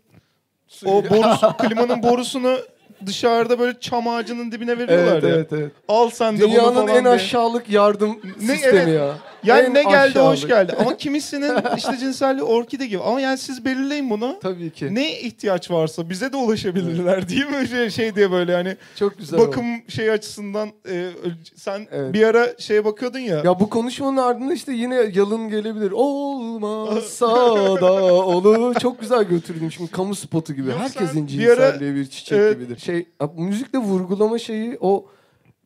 [0.85, 2.57] o borusu, klimanın borusunu
[3.05, 5.29] dışarıda böyle çam ağacının dibine veriyorlar Evet ya.
[5.29, 5.71] evet evet.
[5.87, 7.13] Al sen de bunu Dünyanın falan en diye.
[7.13, 8.87] aşağılık yardım sistemi evet.
[8.87, 9.13] ya.
[9.43, 10.47] Yani En ne geldi hoş aşağılık.
[10.47, 10.75] geldi.
[10.79, 13.01] Ama kimisinin işte cinselliği orkide gibi.
[13.01, 14.39] Ama yani siz belirleyin bunu.
[14.41, 14.95] Tabii ki.
[14.95, 17.67] Ne ihtiyaç varsa bize de ulaşabilirler değil mi?
[17.67, 19.39] Şey, şey diye böyle yani Çok güzel.
[19.39, 21.09] bakım şey açısından e,
[21.55, 22.13] sen Evet.
[22.13, 23.37] bir ara şeye bakıyordun ya.
[23.45, 25.91] Ya bu konuşmanın ardında işte yine yalın gelebilir.
[25.91, 27.27] Olmazsa
[27.81, 28.75] da olur.
[28.75, 30.69] Çok güzel götürdüm şimdi kamu spotu gibi.
[30.69, 32.55] Yok, Herkesin sen bir ara- cinselliği bir çiçek Evet.
[32.59, 32.77] gibidir.
[32.79, 35.05] Şey abi, müzikle vurgulama şeyi o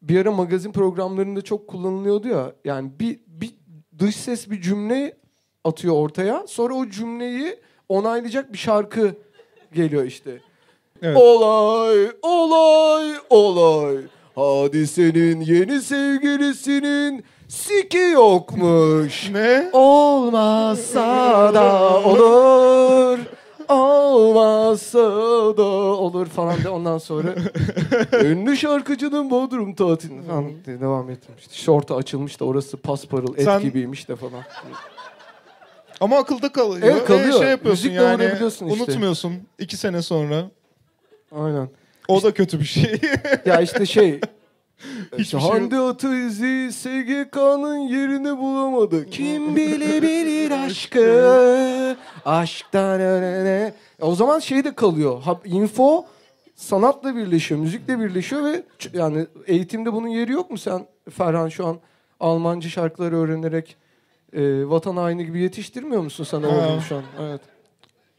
[0.01, 2.51] bir ara magazin programlarında çok kullanılıyordu ya.
[2.65, 3.19] Yani bir
[4.01, 5.13] dış ses bir cümle
[5.63, 6.43] atıyor ortaya.
[6.47, 7.55] Sonra o cümleyi
[7.89, 9.15] onaylayacak bir şarkı
[9.73, 10.31] geliyor işte.
[11.01, 11.17] Evet.
[11.17, 13.97] Olay, olay, olay.
[14.35, 19.29] Hadisenin yeni sevgilisinin siki yokmuş.
[19.29, 19.69] Ne?
[19.73, 23.19] Olmazsa da olur.
[23.71, 24.99] Olmazsa
[25.57, 27.35] da olur falan de ondan sonra
[28.23, 31.61] ünlü şarkıcının Bodrum tatilini falan diye devam etmişti.
[31.61, 34.43] Şorta açılmış da orası pasparıl et Sen- gibiymiş de falan.
[36.01, 36.87] Ama akılda kalıyor.
[36.91, 37.35] Evet, kalıyor.
[37.35, 38.47] E, şey yapıyorsun Müzikle yani.
[38.47, 38.65] işte.
[38.65, 40.45] Unutmuyorsun iki sene sonra.
[41.35, 41.69] Aynen.
[42.07, 42.99] O da kötü bir şey.
[43.45, 44.19] Ya işte şey
[45.17, 45.53] Hiçbir şey yok.
[45.53, 49.09] Hande Ataizi SGK'nın yerini bulamadı.
[49.09, 51.97] Kim bilebilir aşkı?
[52.25, 53.73] Aşktan ölene.
[54.01, 55.21] E O zaman şey de kalıyor.
[55.21, 56.05] Ha, info
[56.55, 61.67] sanatla birleşiyor, müzikle birleşiyor ve ç- yani eğitimde bunun yeri yok mu sen Ferhan şu
[61.67, 61.77] an
[62.19, 63.75] Almanca şarkıları öğrenerek
[64.33, 66.47] e, vatan haini gibi yetiştirmiyor musun sen Ha.
[66.47, 67.03] oğlunu şu an?
[67.21, 67.41] Evet.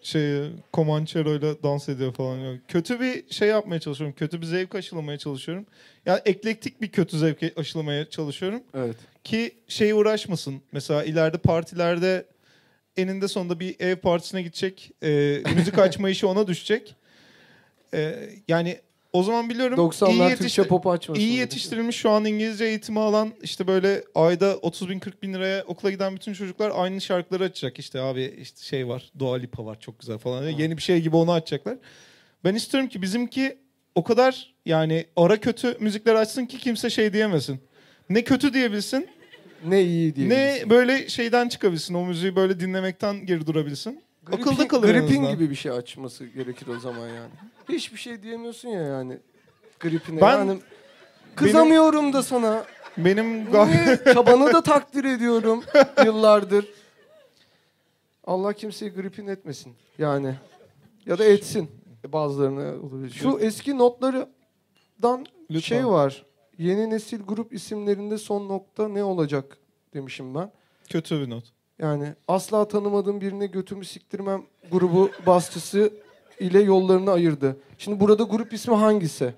[0.03, 2.61] Şey Comanchero ile dans ediyor falan.
[2.69, 4.17] Kötü bir şey yapmaya çalışıyorum.
[4.17, 5.67] Kötü bir zevk aşılamaya çalışıyorum.
[6.07, 8.63] Yani eklektik bir kötü zevk aşılamaya çalışıyorum.
[8.75, 8.97] Evet.
[9.25, 10.63] Ki şey uğraşmasın.
[10.73, 12.27] Mesela ileride partilerde
[12.97, 14.93] eninde sonunda bir ev partisine gidecek.
[15.03, 16.97] e, müzik açma işi ona düşecek.
[17.95, 18.81] E, yani
[19.13, 21.21] o zaman biliyorum iyi, 90'lar yetişti- Türkçe pop açmasın.
[21.23, 25.63] iyi yetiştirilmiş şu an İngilizce eğitimi alan işte böyle ayda 30 bin 40 bin liraya
[25.65, 27.79] okula giden bütün çocuklar aynı şarkıları açacak.
[27.79, 30.49] İşte abi işte şey var Dua Lipa var çok güzel falan.
[30.49, 31.77] Yeni bir şey gibi onu açacaklar.
[32.45, 33.59] Ben istiyorum ki bizimki
[33.95, 37.61] o kadar yani ara kötü müzikler açsın ki kimse şey diyemesin.
[38.11, 39.09] Ne kötü diyebilsin
[39.67, 40.29] Ne iyi diye.
[40.29, 41.95] ne böyle şeyden çıkabilsin.
[41.95, 44.01] O müziği böyle dinlemekten geri durabilsin.
[44.27, 45.33] Akılda kalır en Gripin azından.
[45.35, 47.31] gibi bir şey açması gerekir o zaman yani.
[47.69, 49.19] Hiçbir şey diyemiyorsun ya yani.
[49.81, 50.21] Gripine.
[50.21, 50.61] Ben- yani
[51.37, 52.65] kızamıyorum da sana.
[52.99, 54.01] Benim Niye?
[54.15, 55.65] Çabanı da takdir ediyorum
[56.05, 56.67] yıllardır.
[58.25, 60.35] Allah kimseyi gripin etmesin yani.
[61.07, 61.71] Ya da etsin.
[62.09, 63.11] Bazılarına olabilir.
[63.11, 65.61] Şu eski notlardan Lütfen.
[65.61, 66.27] şey var.
[66.59, 69.59] Yeni nesil grup isimlerinde son nokta ne olacak
[69.95, 70.53] demişim ben.
[70.91, 71.45] kötü bir not.
[71.79, 75.93] Yani asla tanımadığım birine götümü siktirmem grubu basçısı
[76.41, 77.57] ile yollarını ayırdı.
[77.79, 79.35] Şimdi burada grup ismi hangisi?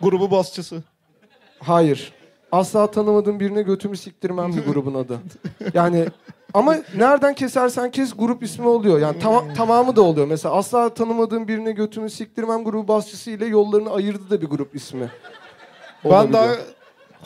[0.00, 0.82] Grubu basçısı.
[1.58, 2.12] Hayır.
[2.52, 5.18] Asla tanımadığım birine götümü siktirmem bir grubun adı.
[5.74, 6.06] Yani
[6.54, 8.98] ama nereden kesersen kes grup ismi oluyor.
[9.00, 10.26] Yani tama- tamamı da oluyor.
[10.26, 15.10] Mesela asla tanımadığım birine götümü siktirmem grubu basçısı ile yollarını ayırdı da bir grup ismi.
[16.04, 16.46] Ben daha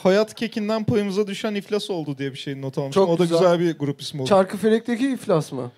[0.03, 3.03] hayat kekinden payımıza düşen iflas oldu diye bir şey not almışım.
[3.03, 3.37] Çok o da güzel.
[3.37, 4.29] güzel bir grup ismi oldu.
[4.29, 5.71] Çarkıfelek'teki iflas mı?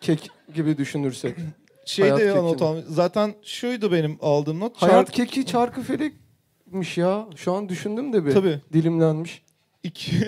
[0.00, 1.36] Kek gibi düşünürsek.
[1.84, 2.84] şey de not almış.
[2.88, 4.76] Zaten şuydu benim aldığım not.
[4.76, 7.26] Hayat Çark- keki çarkıfelekmiş ya.
[7.36, 8.32] Şu an düşündüm de bir.
[8.32, 8.60] Tabii.
[8.72, 9.42] Dilimlenmiş.
[9.82, 10.12] İki...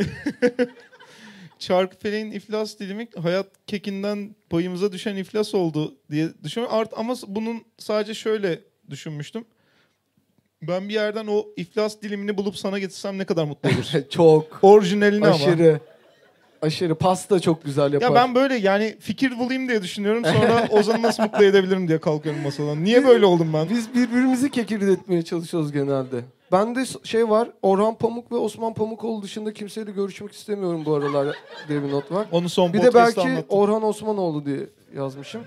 [1.59, 6.77] Çarkıfeleğin iflas dilimi hayat kekinden payımıza düşen iflas oldu diye düşünüyorum.
[6.77, 9.45] Art ama bunun sadece şöyle düşünmüştüm.
[10.63, 14.03] Ben bir yerden o iflas dilimini bulup sana getirsem ne kadar mutlu olur.
[14.11, 14.59] Çok.
[14.63, 15.35] Orijinalini ama.
[15.35, 15.81] Aşırı.
[16.63, 16.95] Aşırı.
[16.95, 18.09] Pasta çok güzel yapar.
[18.09, 20.25] Ya ben böyle yani fikir bulayım diye düşünüyorum.
[20.25, 22.85] Sonra Ozan'ı nasıl mutlu edebilirim diye kalkıyorum masadan.
[22.85, 23.71] Niye böyle oldum ben?
[23.71, 26.21] Biz birbirimizi kekirdetmeye çalışıyoruz genelde.
[26.53, 27.49] Bende s- şey var.
[27.63, 31.37] Orhan Pamuk ve Osman Pamukoğlu dışında kimseyle görüşmek istemiyorum bu aralar
[31.69, 32.27] diye bir not var.
[32.33, 33.45] Onu son Bir de belki anlattım.
[33.49, 34.61] Orhan Osmanoğlu diye
[34.97, 35.43] yazmışım.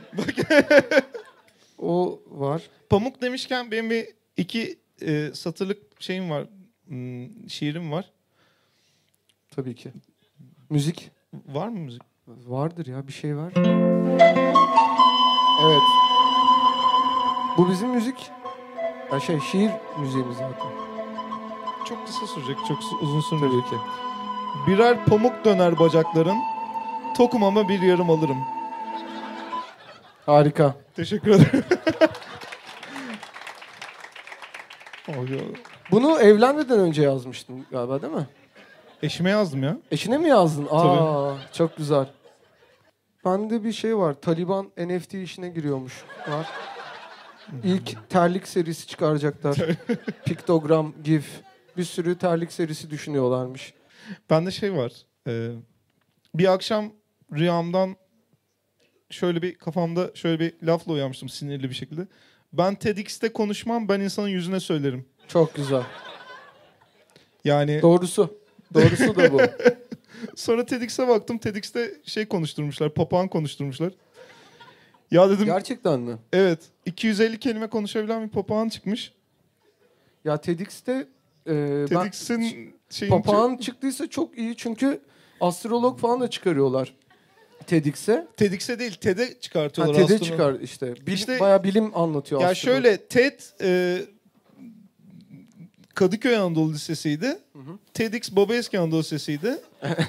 [1.80, 2.61] o var.
[2.89, 4.07] Pamuk demişken benim bir
[4.38, 6.47] iki e, satırlık şeyim var.
[6.87, 8.11] Hmm, şiirim var.
[9.55, 9.91] Tabii ki.
[10.69, 11.11] Müzik.
[11.45, 12.01] Var mı müzik?
[12.27, 13.53] Vardır ya bir şey var.
[15.63, 15.81] Evet.
[17.57, 18.31] Bu bizim müzik.
[19.11, 20.71] Ya şey şiir müziğimiz zaten.
[21.85, 23.63] Çok kısa sürecek, çok uzun sürmeyecek.
[23.69, 23.85] Tabii ki.
[24.67, 26.37] Birer pamuk döner bacakların,
[27.17, 28.37] tokum ama bir yarım alırım.
[30.25, 30.75] Harika.
[30.95, 31.63] Teşekkür ederim.
[35.91, 38.28] Bunu evlenmeden önce yazmıştın galiba değil mi?
[39.03, 39.78] Eşime yazdım ya.
[39.91, 40.68] Eşine mi yazdın?
[40.72, 42.08] Aa, çok güzel.
[43.26, 44.14] Bende bir şey var.
[44.14, 46.03] Taliban NFT işine giriyormuş.
[46.28, 46.47] Var.
[47.64, 49.58] İlk terlik serisi çıkaracaklar.
[50.26, 51.41] Piktogram, GIF.
[51.78, 53.74] Bir sürü terlik serisi düşünüyorlarmış.
[54.30, 54.91] Bende şey var.
[55.28, 55.51] e,
[56.36, 56.91] bir akşam
[57.34, 57.95] rüyamdan
[59.10, 62.08] şöyle bir kafamda şöyle bir lafla uyanmıştım sinirli bir şekilde.
[62.53, 65.05] Ben TEDx'te konuşmam, ben insanın yüzüne söylerim.
[65.27, 65.83] Çok güzel.
[67.43, 68.39] Yani Doğrusu.
[68.73, 69.41] Doğrusu da bu.
[70.35, 71.37] sonra TEDx'e baktım.
[71.37, 73.93] TEDx'te şey konuşturmuşlar, papağan konuşturmuşlar.
[75.11, 76.17] Ya dedim Gerçekten mi?
[76.33, 79.13] evet 250 kelime konuşabilen bir papağan çıkmış.
[80.25, 81.07] Ya TEDx'te
[81.47, 85.01] e, ben TEDx'in şeyin papağan çıktıysa çok iyi çünkü
[85.41, 86.93] astrolog falan da çıkarıyorlar
[87.68, 88.28] TEDx'e.
[88.38, 90.20] TEDx'e değil TED'e Ha, çıkartıyorlar TED'e aslında.
[90.20, 90.95] çıkar işte.
[90.95, 92.76] Bilim, İşte- bayağı bilim anlatıyor Ya astrolog.
[92.76, 94.01] şöyle TED e,
[95.95, 97.28] Kadıköy Anadolu Lisesi'ydi.
[97.53, 97.60] hı.
[97.93, 99.58] TEDx Babaeski Anadolu Lisesi'ydi.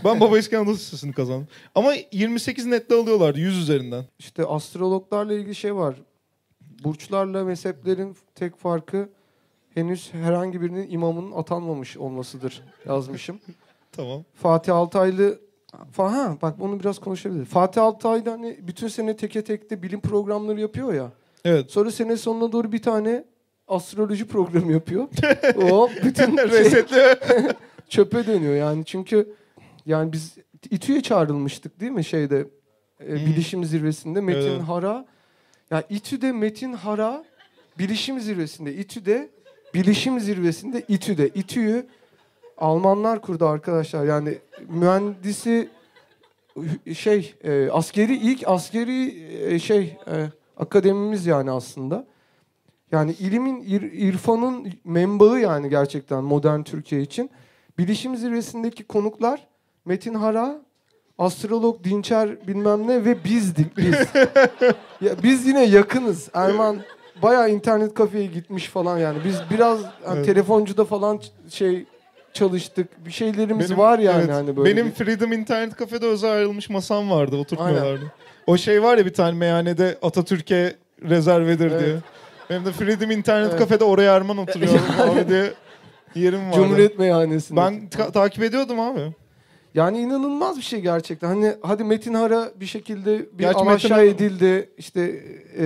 [0.05, 1.49] ben Babaeski Anadolu Lisesi'ni kazandım.
[1.75, 4.05] Ama 28 netle alıyorlardı 100 üzerinden.
[4.19, 5.95] İşte astrologlarla ilgili şey var.
[6.85, 9.09] Burçlarla mezheplerin tek farkı
[9.75, 13.41] henüz herhangi birinin imamının atanmamış olmasıdır yazmışım.
[13.93, 14.25] Tamam.
[14.35, 15.39] Fatih Altaylı
[15.93, 17.49] falan ha, bak bunu biraz konuşabiliriz.
[17.49, 21.13] Fatih Altaylı hani bütün sene teke tekte bilim programları yapıyor ya.
[21.45, 21.71] Evet.
[21.71, 23.25] Sonra sene sonuna doğru bir tane
[23.69, 25.09] astroloji programı yapıyor.
[25.71, 27.19] o bütün şey, Resetle.
[27.89, 29.35] çöpe dönüyor yani çünkü
[29.87, 30.37] yani biz
[30.71, 32.47] İTÜ'ye çağrılmıştık değil mi şeyde
[33.01, 33.17] e, Hı.
[33.17, 34.63] bilişim zirvesinde Metin Evet.
[34.63, 35.07] Hara
[35.71, 37.25] ya İTÜ'de Metin Hara
[37.79, 39.31] bilişim zirvesinde İTÜ'de
[39.75, 41.87] bilişim zirvesinde İTÜ'de İTÜ'yü
[42.59, 44.39] Almanlar kurdu arkadaşlar yani
[44.69, 45.69] mühendisi
[46.95, 50.15] şey e, askeri ilk askeri e, şey e,
[50.57, 52.07] akademimiz yani aslında.
[52.93, 57.31] Yani ilimin, ir- irfanın menbaı yani gerçekten modern Türkiye için.
[57.79, 59.47] Bilişim zirvesindeki konuklar
[59.85, 60.61] Metin Hara,
[61.19, 63.95] astrolog Dinçer bilmem ne ve bizdik biz.
[65.01, 66.29] ya biz yine yakınız.
[66.35, 66.77] Erman
[67.23, 69.19] bayağı internet kafeye gitmiş falan yani.
[69.25, 70.27] Biz biraz hani Evet.
[70.27, 71.85] telefoncuda falan şey
[72.37, 73.07] çalıştık.
[73.07, 74.71] Bir şeylerimiz Benim- var yani evet, hani böyle.
[74.71, 77.37] Benim bir- Freedom internet kafede özel ayrılmış masam vardı.
[77.37, 78.13] Oturtmuyorlardı.
[78.47, 80.75] O şey var ya bir tane meyhanede Atatürk'e
[81.09, 81.81] rezervedir Evet.
[81.85, 81.97] diye.
[82.51, 83.59] Benim de Freedom internet Evet.
[83.59, 85.53] kafede oraya Erman oturuyor abi diye
[86.15, 86.57] yerim vardı.
[86.57, 87.61] Cumhuriyet Meyhanesi'nde.
[87.61, 89.01] Ben ta- takip ediyordum abi.
[89.77, 91.29] Yani inanılmaz bir şey gerçekten.
[91.29, 94.71] Hani hadi Metin Hara bir şekilde bir Gerçi alaşağı Metin- edildi.
[94.79, 95.01] İşte
[95.59, 95.65] e,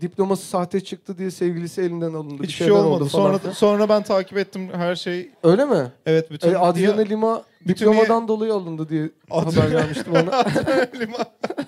[0.00, 2.42] diploması sahte çıktı diye sevgilisi elinden alındı.
[2.42, 2.88] bir Hiçbir şey olmadı.
[2.88, 5.30] oldu Sonra sonra ben takip ettim her şey.
[5.42, 5.92] Öyle mi?
[6.06, 10.20] Evet bütün E, Adriana Ya- Lima bütün diplomadan dolayı alındı diye Ad- haber gelmişti bana.
[11.00, 11.18] Liman.
[11.18, 11.26] Ya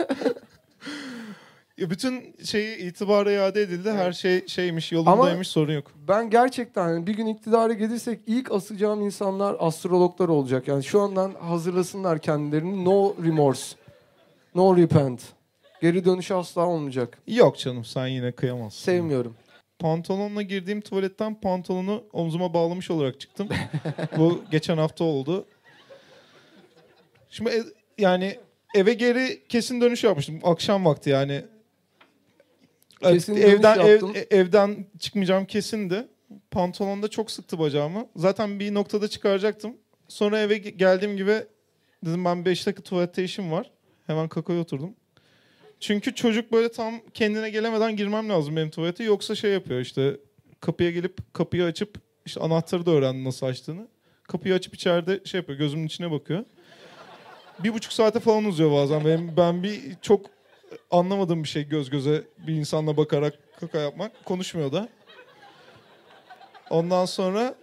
[1.78, 3.90] bütün şeyi itibara iade edildi.
[3.90, 5.92] Her şey şeymiş, yolundaymış, sorun yok.
[6.08, 10.68] ben gerçekten hani bir gün iktidara gelirsek ilk asacağım insanlar astrologlar olacak.
[10.68, 12.84] Yani şu andan hazırlasınlar kendilerini.
[12.84, 13.76] No remorse.
[14.54, 15.20] No repent.
[15.82, 17.18] Geri dönüş asla olmayacak.
[17.26, 18.84] Yok canım sen yine kıyamazsın.
[18.84, 19.36] Sevmiyorum.
[19.78, 23.48] Pantolonla girdiğim tuvaletten pantolonu omzuma bağlamış olarak çıktım.
[24.16, 25.46] Bu geçen hafta oldu.
[27.30, 28.38] Şimdi e- yani
[28.74, 30.40] eve geri kesin dönüş yapmıştım.
[30.44, 31.44] Akşam vakti yani.
[33.02, 36.06] Kesin evden ev- e- evden çıkmayacağım kesindi.
[36.50, 38.06] Pantolonda çok sıktı bacağımı.
[38.16, 39.76] Zaten bir noktada çıkaracaktım.
[40.08, 41.34] Sonra eve ge- geldiğim gibi
[42.04, 43.70] dedim ben 5 dakika tuvalette işim var.
[44.06, 44.94] Hemen kakaya oturdum.
[45.80, 49.04] Çünkü çocuk böyle tam kendine gelemeden girmem lazım benim tuvalete.
[49.04, 50.16] Yoksa şey yapıyor işte
[50.60, 51.94] kapıya gelip kapıyı açıp
[52.26, 53.88] işte anahtarı da öğrendi nasıl açtığını.
[54.22, 56.44] Kapıyı açıp içeride şey yapıyor gözümün içine bakıyor.
[57.58, 59.04] Bir buçuk saate falan uzuyor bazen.
[59.04, 60.26] Benim, ben bir çok
[60.90, 64.24] anlamadığım bir şey göz göze bir insanla bakarak kaka yapmak.
[64.24, 64.88] Konuşmuyor da.
[66.70, 67.54] Ondan sonra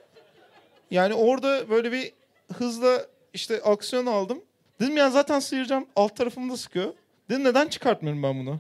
[0.92, 2.14] yani orada böyle bir
[2.54, 4.42] hızla işte aksiyon aldım.
[4.80, 6.94] Dedim ya zaten sıyıracağım alt tarafımı da sıkıyor.
[7.30, 8.60] Dedim neden çıkartmıyorum ben bunu?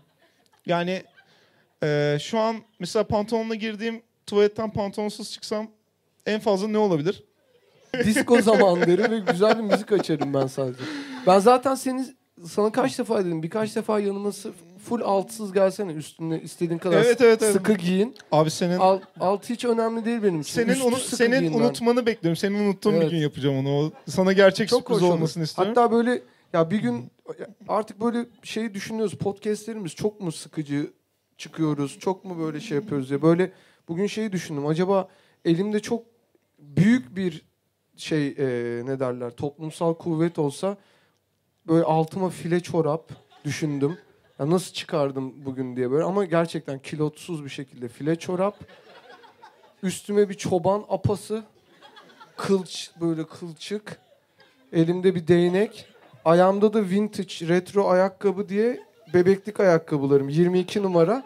[0.65, 1.03] Yani
[1.83, 5.67] eee, şu an mesela pantolonla girdiğim tuvaletten pantolonsuz çıksam
[6.25, 7.23] en fazla ne olabilir?
[8.03, 10.83] Disco zamanları ve güzel bir müzik açarım ben sadece.
[11.27, 12.05] Ben zaten seni
[12.47, 17.21] sana kaç defa dedim birkaç defa yanıma sırf full altsız gelsene üstüne istediğin kadar Evet,
[17.21, 17.53] evet, evet.
[17.53, 18.15] sıkı giyin.
[18.31, 20.53] Abi senin Alt, alt hiç önemli değil benim için.
[20.53, 21.59] senin Üstü onu, senin giyin ben.
[21.59, 22.35] unutmanı bekliyorum.
[22.37, 23.05] Senin unuttuğun Evet.
[23.05, 23.69] bir gün yapacağım onu.
[23.85, 25.73] O sana gerçek Çok sürpriz olmasını istiyorum.
[25.75, 26.21] Hatta böyle
[26.53, 27.11] ya bir gün
[27.67, 29.13] artık böyle şeyi düşünüyoruz.
[29.17, 30.91] Podcastlerimiz çok mu sıkıcı
[31.37, 31.99] çıkıyoruz?
[31.99, 33.21] Çok mu böyle şey yapıyoruz diye.
[33.21, 33.51] Böyle
[33.87, 34.67] bugün şeyi düşündüm.
[34.67, 35.07] Acaba
[35.45, 36.03] elimde çok
[36.59, 37.41] büyük bir
[37.97, 38.45] şey e,
[38.85, 40.77] ne derler toplumsal kuvvet olsa
[41.67, 43.09] böyle altıma file çorap
[43.45, 43.97] düşündüm.
[44.39, 48.55] Ya nasıl çıkardım bugün diye böyle ama gerçekten kilotsuz bir şekilde file çorap.
[49.83, 51.43] Üstüme bir çoban apası.
[52.37, 53.97] Kılç böyle kılçık.
[54.73, 55.85] Elimde bir değnek.
[56.25, 58.79] Ayağımda da vintage retro ayakkabı diye
[59.13, 61.23] bebeklik ayakkabılarım 22 numara.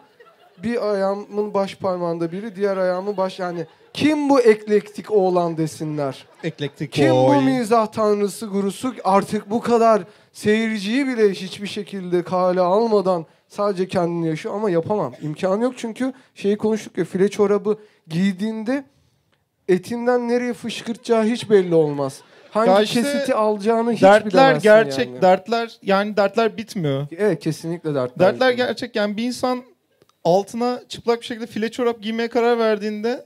[0.64, 6.26] Bir ayağımın baş parmağında biri, diğer ayağımın baş yani kim bu eklektik oğlan desinler.
[6.44, 7.44] Eklektik Kim bu boy.
[7.44, 10.02] mizah tanrısı gurusu artık bu kadar
[10.34, 15.14] seyirciyi bile hiçbir şekilde kale almadan sadece kendini yaşıyor ama yapamam.
[15.22, 17.78] İmkanı yok çünkü şeyi konuştuk ya file çorabı
[18.08, 18.84] giydiğinde
[19.68, 22.22] etinden nereye fışkırtacağı hiç belli olmaz.
[22.52, 25.22] Hangi Ya işte kesiti alacağını hiç Dertler bilemezsin gerçek, yani.
[25.22, 27.08] dertler yani dertler bitmiyor.
[27.18, 28.20] Evet kesinlikle dertler.
[28.34, 29.64] Dertler gerçek yani bir insan
[30.24, 33.26] altına çıplak bir şekilde file çorap giymeye karar verdiğinde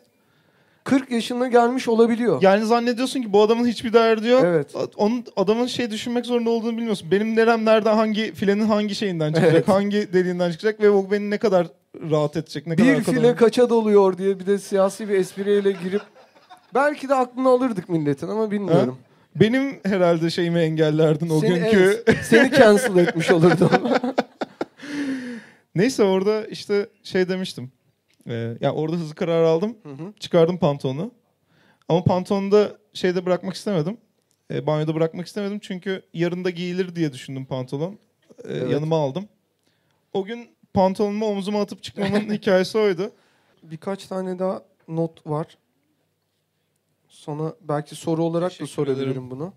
[0.84, 2.42] 40 yaşına gelmiş olabiliyor.
[2.42, 4.42] yani zannediyorsun ki bu adamın hiçbir derdi yok.
[4.46, 4.74] Evet.
[4.98, 7.12] Onun adamın şey düşünmek zorunda olduğunu bilmiyorsun.
[7.12, 9.68] Benim nerem nereden hangi filenin hangi şeyinden çıkacak, Evet.
[9.68, 11.68] hangi deliğinden çıkacak ve o beni ne kadar
[12.10, 16.02] rahat edecek, ne kadar bir file kaça doluyor diye bir de siyasi bir espriyle girip
[16.76, 18.98] belki de aklını alırdık milletin ama bilmiyorum.
[19.36, 22.04] Benim herhalde şeyimi engellerdin o Seni, günkü.
[22.08, 23.70] evet, seni cancel etmiş olurdum.
[25.76, 27.72] Neyse orada işte şey demiştim.
[28.30, 29.78] Ee, ya orada hızlı karar aldım.
[29.84, 30.14] Hı hı.
[30.20, 31.12] Çıkardım pantolonu.
[31.90, 33.98] Ama pantolonu da şeyde bırakmak istemedim.
[34.54, 37.94] E, banyoda bırakmak istemedim çünkü yarın da giyilir diye düşündüm pantolon.
[37.94, 37.98] E,
[38.54, 38.72] Evet.
[38.72, 39.28] Yanıma aldım.
[40.14, 43.12] O gün pantolonumu omzuma atıp çıkmamın hikayesi oydu.
[43.64, 45.58] Birkaç tane daha not var.
[47.08, 49.32] Sonra belki soru olarak da Teşekkür sorabilirim ederim.
[49.32, 49.54] bunu.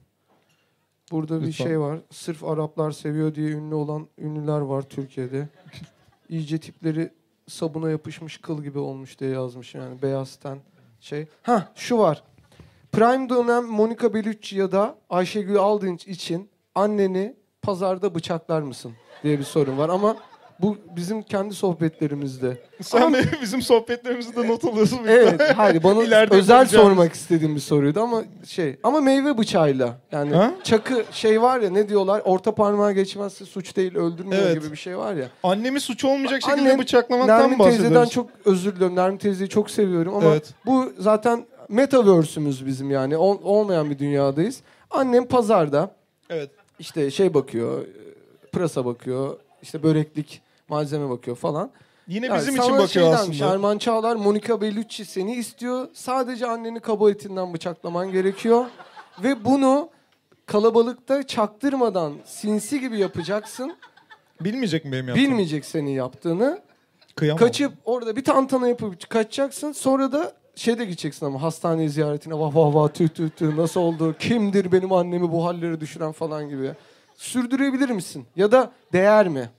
[1.11, 1.65] Burada bir Lütfen.
[1.65, 1.99] şey var.
[2.11, 5.49] Sırf Araplar seviyor diye ünlü olan ünlüler var Türkiye'de.
[6.29, 7.11] İyice tipleri
[7.49, 10.59] sabuna yapışmış kıl gibi olmuş diye yazmış yani beyaz ten
[11.01, 11.27] şey.
[11.43, 12.23] Ha şu var.
[12.93, 19.45] Prime dönem Monica Bellucci ya da Ayşegül Aldınç için anneni pazarda bıçaklar mısın diye bir
[19.45, 20.17] sorun var ama
[20.63, 22.57] bu bizim kendi sohbetlerimizde.
[22.83, 25.01] Sen de bizim sohbetlerimizi de not alıyorsun.
[25.09, 30.35] Evet, hayır bana İleride özel sormak istediğim bir soruydu ama şey ama meyve bıçağıyla yani
[30.35, 30.55] Ha?
[30.65, 34.61] çakı şey var ya ne diyorlar orta parmağa geçmezse suç değil öldürmüyor Evet.
[34.63, 35.29] gibi bir şey var ya.
[35.43, 37.89] Annemi suç olmayacak şekilde Annen, bıçaklamaktan Nermin bahsediyoruz.
[37.89, 38.97] teyzeden çok özür diliyorum.
[38.97, 40.55] Nermin teyzeyi çok seviyorum ama Evet.
[40.67, 44.61] bu zaten metaverse'ümüz bizim yani Ol- olmayan bir dünyadayız.
[44.91, 45.91] Annem pazarda
[46.31, 46.51] Evet.
[46.79, 47.87] işte şey bakıyor, e,
[48.53, 50.41] pırasa bakıyor, işte böreklik
[50.73, 51.71] malzeme bakıyor falan.
[52.09, 53.53] Yine Yani bizim için bakıyor aslında.
[53.53, 55.89] Erman Çağlar, Monica Bellucci seni istiyor.
[55.93, 58.65] Sadece anneni kaba etinden bıçaklaman gerekiyor.
[59.23, 59.91] Ve bunu
[60.47, 63.77] kalabalıkta çaktırmadan sinsi gibi yapacaksın.
[64.41, 65.29] Bilmeyecek mi benim yaptığımı?
[65.29, 66.61] Bilmeyecek senin yaptığını.
[67.17, 67.39] Kıyamam.
[67.39, 69.73] Kaçıp orada bir tantana yapıp kaçacaksın.
[69.73, 74.17] Sonra da şeyde gideceksin ama hastane ziyaretine vah vah vah tüh tüh tüh nasıl oldu?
[74.19, 76.73] Kimdir benim annemi bu hallere düşüren falan gibi.
[77.15, 78.27] Sürdürebilir misin?
[78.37, 79.51] Ya da değer mi?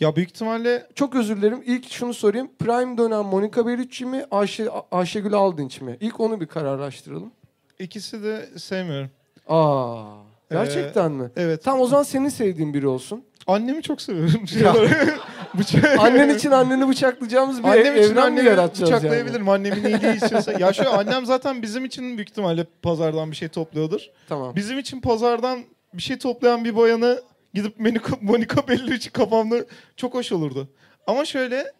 [0.00, 1.62] Ya büyük ihtimalle Çok özür dilerim.
[1.66, 2.50] İlk şunu sorayım.
[2.58, 5.96] Prime dönem Monica Bellucci mi, Ayşe, Ayşegül Aldınç mı?
[6.00, 7.30] İlk onu bir kararlaştıralım.
[7.78, 9.10] ikisi de sevmiyorum.
[9.48, 10.02] Aa,
[10.50, 11.30] gerçekten mi?
[11.36, 11.64] Evet.
[11.64, 13.24] Tamam o zaman senin sevdiğin biri olsun.
[13.46, 14.44] Annemi çok seviyorum.
[14.62, 14.74] Ya.
[15.98, 18.98] Annen için anneni bıçaklayacağımız bir Annem için evren mi yaratacağız yani?
[19.00, 19.48] bıçaklayabilirim.
[19.48, 20.58] Annemin iyiliği için.
[20.58, 24.00] Ya şu annem zaten bizim için büyük ihtimalle pazardan bir şey topluyordur.
[24.28, 24.56] Tamam.
[24.56, 25.60] Bizim için pazardan
[25.94, 27.20] bir şey toplayan bir bayanı
[27.54, 29.56] gidip Monica, Monica Bellucci kafamda
[29.96, 30.68] çok hoş olurdu.
[31.06, 31.72] Ama şöyle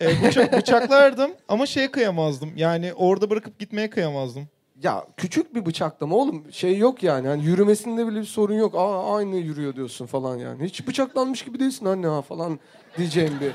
[0.00, 2.50] e, bıça- bıçaklardım ama şeye kıyamazdım.
[2.56, 4.48] Yani orada bırakıp gitmeye kıyamazdım.
[4.82, 6.44] Ya küçük bir bıçaklama oğlum.
[6.52, 7.28] Şey yok yani.
[7.28, 8.74] Hani yürümesinde bile bir sorun yok.
[8.74, 10.64] Aa aynı yürüyor diyorsun falan yani.
[10.64, 12.60] Hiç bıçaklanmış gibi değilsin anne ha falan
[12.98, 13.52] diyeceğim bir.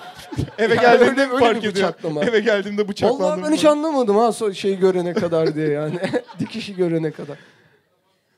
[0.64, 1.74] Eve Ya geldiğimde öyle- öyle fark bir ediyorum.
[1.94, 2.24] bıçaklama.
[2.24, 3.26] Eve geldiğimde bıçaklandım.
[3.26, 6.00] Vallahi ben hiç anlamadım ha so- şeyi görene kadar diye yani.
[6.40, 7.38] Dikişi görene kadar.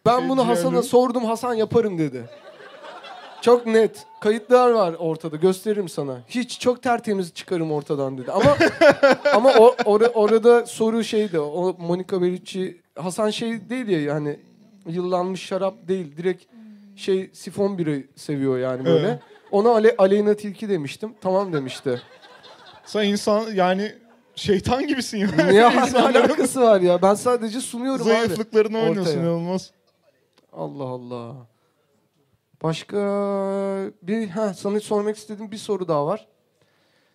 [0.05, 1.25] Ben Şey bunu Hasan'a ciğerleri- sordum.
[1.25, 2.23] Hasan yaparım dedi.
[3.43, 4.05] Çok net.
[4.21, 5.35] Kayıtlar var ortada.
[5.35, 6.21] Gösteririm sana.
[6.27, 8.31] Hiç çok tertemiz çıkarım ortadan dedi.
[8.31, 8.57] Ama
[9.33, 11.39] ama o, ora- orada soru şeydi.
[11.39, 14.39] O Monica Bellucci Hasan şey değil ya yani
[14.87, 16.17] yıllanmış şarap değil.
[16.17, 16.43] Direkt
[16.95, 19.07] şey sifon biri seviyor yani böyle.
[19.07, 19.19] Evet.
[19.51, 21.13] Ona Ale, Aleyna Tilki demiştim.
[21.21, 22.01] Tamam demişti.
[22.85, 23.91] Sen insan yani
[24.35, 25.27] şeytan gibisin ya.
[25.37, 25.65] Ne,
[25.99, 27.01] alakası var ya?
[27.01, 28.13] Ben sadece sunuyorum abi.
[28.13, 29.71] Zayıflıklarını oynuyorsun inanılmaz.
[30.53, 31.52] Allah Allah.
[32.63, 32.97] Başka
[34.01, 36.27] bir ha sana sormak istediğim bir soru daha var.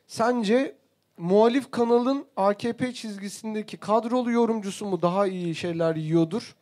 [0.06, 0.74] Sence
[1.18, 6.54] muhalif kanalın AKP çizgisindeki kadrolu yorumcusu mu daha iyi şeyler yiyordur?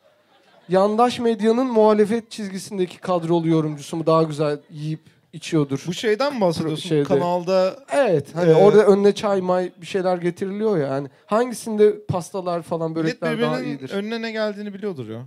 [0.69, 5.01] yandaş medyanın muhalefet çizgisindeki kadrolu yorumcusu mu daha güzel yiyip
[5.33, 5.85] içiyordur.
[5.87, 6.89] Bu şeyden mi bahsediyorsun?
[6.89, 7.05] Şeyde.
[7.05, 8.35] Kanalda Evet.
[8.35, 10.87] Hani Ee, orada önüne çay may bir şeyler getiriliyor ya.
[10.87, 13.91] Yani hangisinde pastalar falan börekler daha iyidir?
[13.91, 15.27] önüne ne geldiğini biliyordur ya.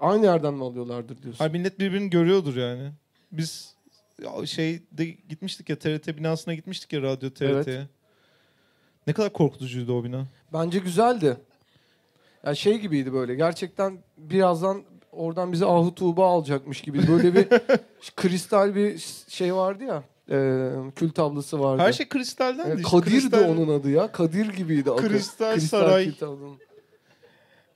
[0.00, 1.38] Aynı yerden mi alıyorlardır diyorsun?
[1.38, 2.90] Hayır millet birbirini görüyordur yani.
[3.32, 3.74] Biz
[4.22, 7.52] ya şeyde gitmiştik ya TRT binasına gitmiştik ya radyo TRT'ye.
[7.54, 7.86] Evet.
[9.06, 10.26] Ne kadar korkutucuydu o bina.
[10.52, 11.36] Bence güzeldi.
[12.46, 13.34] Ya şey gibiydi böyle.
[13.34, 14.82] Gerçekten birazdan
[15.12, 17.08] oradan bize Ahu Tuğba alacakmış gibi.
[17.08, 17.48] Böyle bir
[18.16, 20.02] kristal bir şey vardı ya.
[20.30, 21.82] E, kül tablası vardı.
[21.82, 22.90] Her şey kristaldendi Evet, işte.
[22.90, 24.12] Kadir'di Kristal- onun adı ya.
[24.12, 25.08] Kadir gibiydi adı.
[25.08, 26.14] Kristal Saray.
[26.14, 26.67] tablası.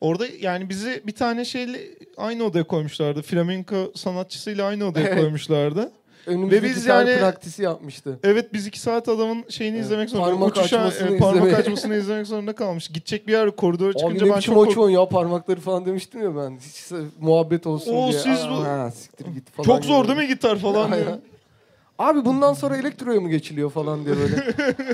[0.03, 1.81] Orada yani bizi bir tane şeyle
[2.17, 3.23] aynı odaya koymuşlardı.
[3.23, 5.19] Flamenco sanatçısıyla aynı odaya Evet.
[5.21, 5.91] koymuşlardı.
[6.27, 8.19] Önümüzde Ve biz yani- praktisi yapmıştı.
[8.25, 10.29] Evet biz iki saat adamın şeyini Evet, izlemek zorunda.
[10.31, 12.89] parmak Uçuşan, açmasını e, parmak açmasını izlemek zorunda kalmış.
[12.89, 16.23] Gidecek bir yer koridora Abi çıkınca ne ben çok kork- açıyorsun ya parmakları falan demiştim
[16.23, 16.59] ya ben.
[16.59, 18.21] Hiç muhabbet olsun Oo, diye.
[18.21, 19.65] siz bu- Ha, siktir git falan.
[19.67, 20.17] Çok zor gibi.
[20.17, 21.07] değil mi gitar falan diyor.
[21.99, 24.37] Abi bundan sonra elektroya mı geçiliyor falan diye böyle.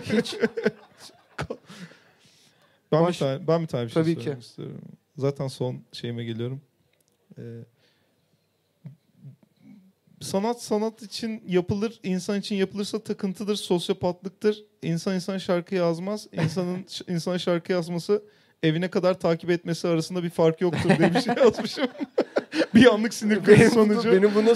[0.18, 0.36] Hiç
[2.92, 4.46] Ben Baş- bir tane, ben bir tane bir şey Tabii söylemek ki.
[4.46, 4.80] istiyorum.
[5.16, 6.60] Zaten son şeyime geliyorum.
[7.38, 7.42] Ee,
[10.20, 14.64] sanat sanat için yapılır, insan için yapılırsa takıntıdır, sosyopatlıktır.
[14.82, 16.26] İnsan insan şarkı yazmaz.
[16.32, 18.22] İnsanın insana şarkı yazması
[18.62, 21.86] evine kadar takip etmesi arasında bir fark yoktur diye bir şey yazmışım.
[22.74, 24.12] bir anlık sinir krizi sonucu.
[24.12, 24.54] benim bunu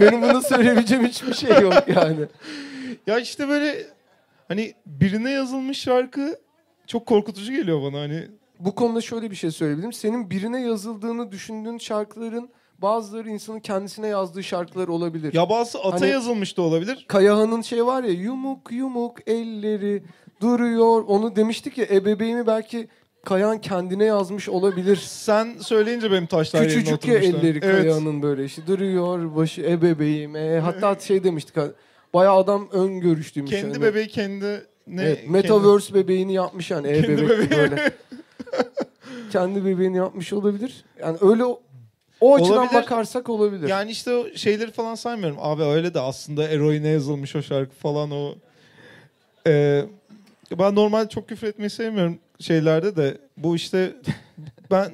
[0.00, 2.26] benim bunu söyleyebileceğim hiçbir şey yok yani.
[3.06, 3.86] Ya işte böyle
[4.48, 6.38] hani birine yazılmış şarkı
[6.86, 8.28] çok korkutucu geliyor bana hani.
[8.60, 9.92] Bu konuda şöyle bir şey söyleyebilirim.
[9.92, 15.34] Senin birine yazıldığını düşündüğün şarkıların bazıları insanın kendisine yazdığı şarkılar olabilir.
[15.34, 17.04] Ya bazı ata Hani- yazılmış da olabilir.
[17.08, 20.02] Kayahan'ın şey var ya yumuk yumuk elleri
[20.40, 21.04] duruyor.
[21.06, 22.88] Onu demiştik ya ebeveynimi belki
[23.26, 24.96] Kayahan kendine yazmış olabilir.
[24.96, 27.82] Sen söyleyince benim taşlar yerine Küçücük ya elleri Evet.
[27.82, 30.36] Kayahan'ın böyle işte duruyor başı ebebeğim.
[30.36, 31.64] E, hatta şey demiştik ha,
[32.14, 33.50] bayağı adam ön görüştüymüş.
[33.50, 33.82] Kendi yani.
[33.82, 37.50] bebeği kendi ne Evet, Metaverse bebeğini yapmış yani Kendi e-bebek bebeği.
[37.50, 37.92] böyle.
[39.32, 40.84] kendi bebeğini yapmış olabilir.
[41.00, 41.44] Yani öyle
[42.20, 42.74] o, açıdan Olabilir.
[42.82, 43.58] bakarsak olabilir.
[43.60, 45.36] kendi- Yani işte o şeyleri falan saymıyorum.
[45.40, 48.34] Abi öyle de aslında eroine yazılmış o şarkı falan o.
[49.46, 49.84] Ee,
[50.58, 53.18] ben normalde çok küfür etmeyi sevmiyorum şeylerde de.
[53.36, 53.96] Bu işte
[54.70, 54.92] ben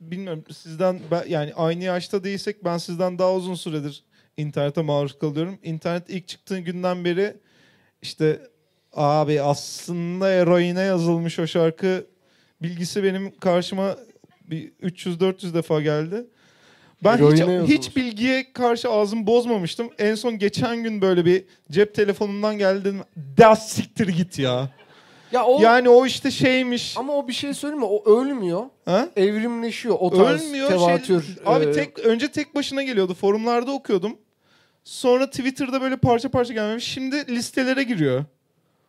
[0.00, 4.04] bilmiyorum sizden ben, yani aynı yaşta değilsek ben sizden daha uzun süredir
[4.36, 5.58] internete maruz kalıyorum.
[5.62, 7.36] İnternet ilk çıktığı günden beri
[8.02, 8.40] işte
[8.96, 12.06] abi aslında eroine yazılmış o şarkı
[12.62, 13.96] bilgisi benim karşıma
[14.50, 16.26] bir 300-400 defa geldi.
[17.04, 17.78] Ben hiç, Eroine yazılmış.
[17.78, 19.90] hiç bilgiye karşı ağzımı bozmamıştım.
[19.98, 23.00] En son geçen gün böyle bir cep telefonumdan geldi dedim.
[23.38, 24.70] Da siktir git ya.
[25.32, 26.94] ya o Yani o işte şeymiş.
[26.98, 27.88] ama o bir şey söyleyeyim mi?
[27.90, 28.62] O ölmüyor.
[28.84, 29.08] Ha?
[29.16, 30.68] Evrimleşiyor o tarz Ölmüyor.
[30.68, 31.22] tevatür.
[31.22, 33.14] Şey, abi e, tek önce tek başına geliyordu.
[33.14, 34.16] Forumlarda okuyordum.
[34.84, 36.84] Sonra Twitter'da böyle parça parça gelmemiş.
[36.84, 38.24] Şimdi listelere giriyor.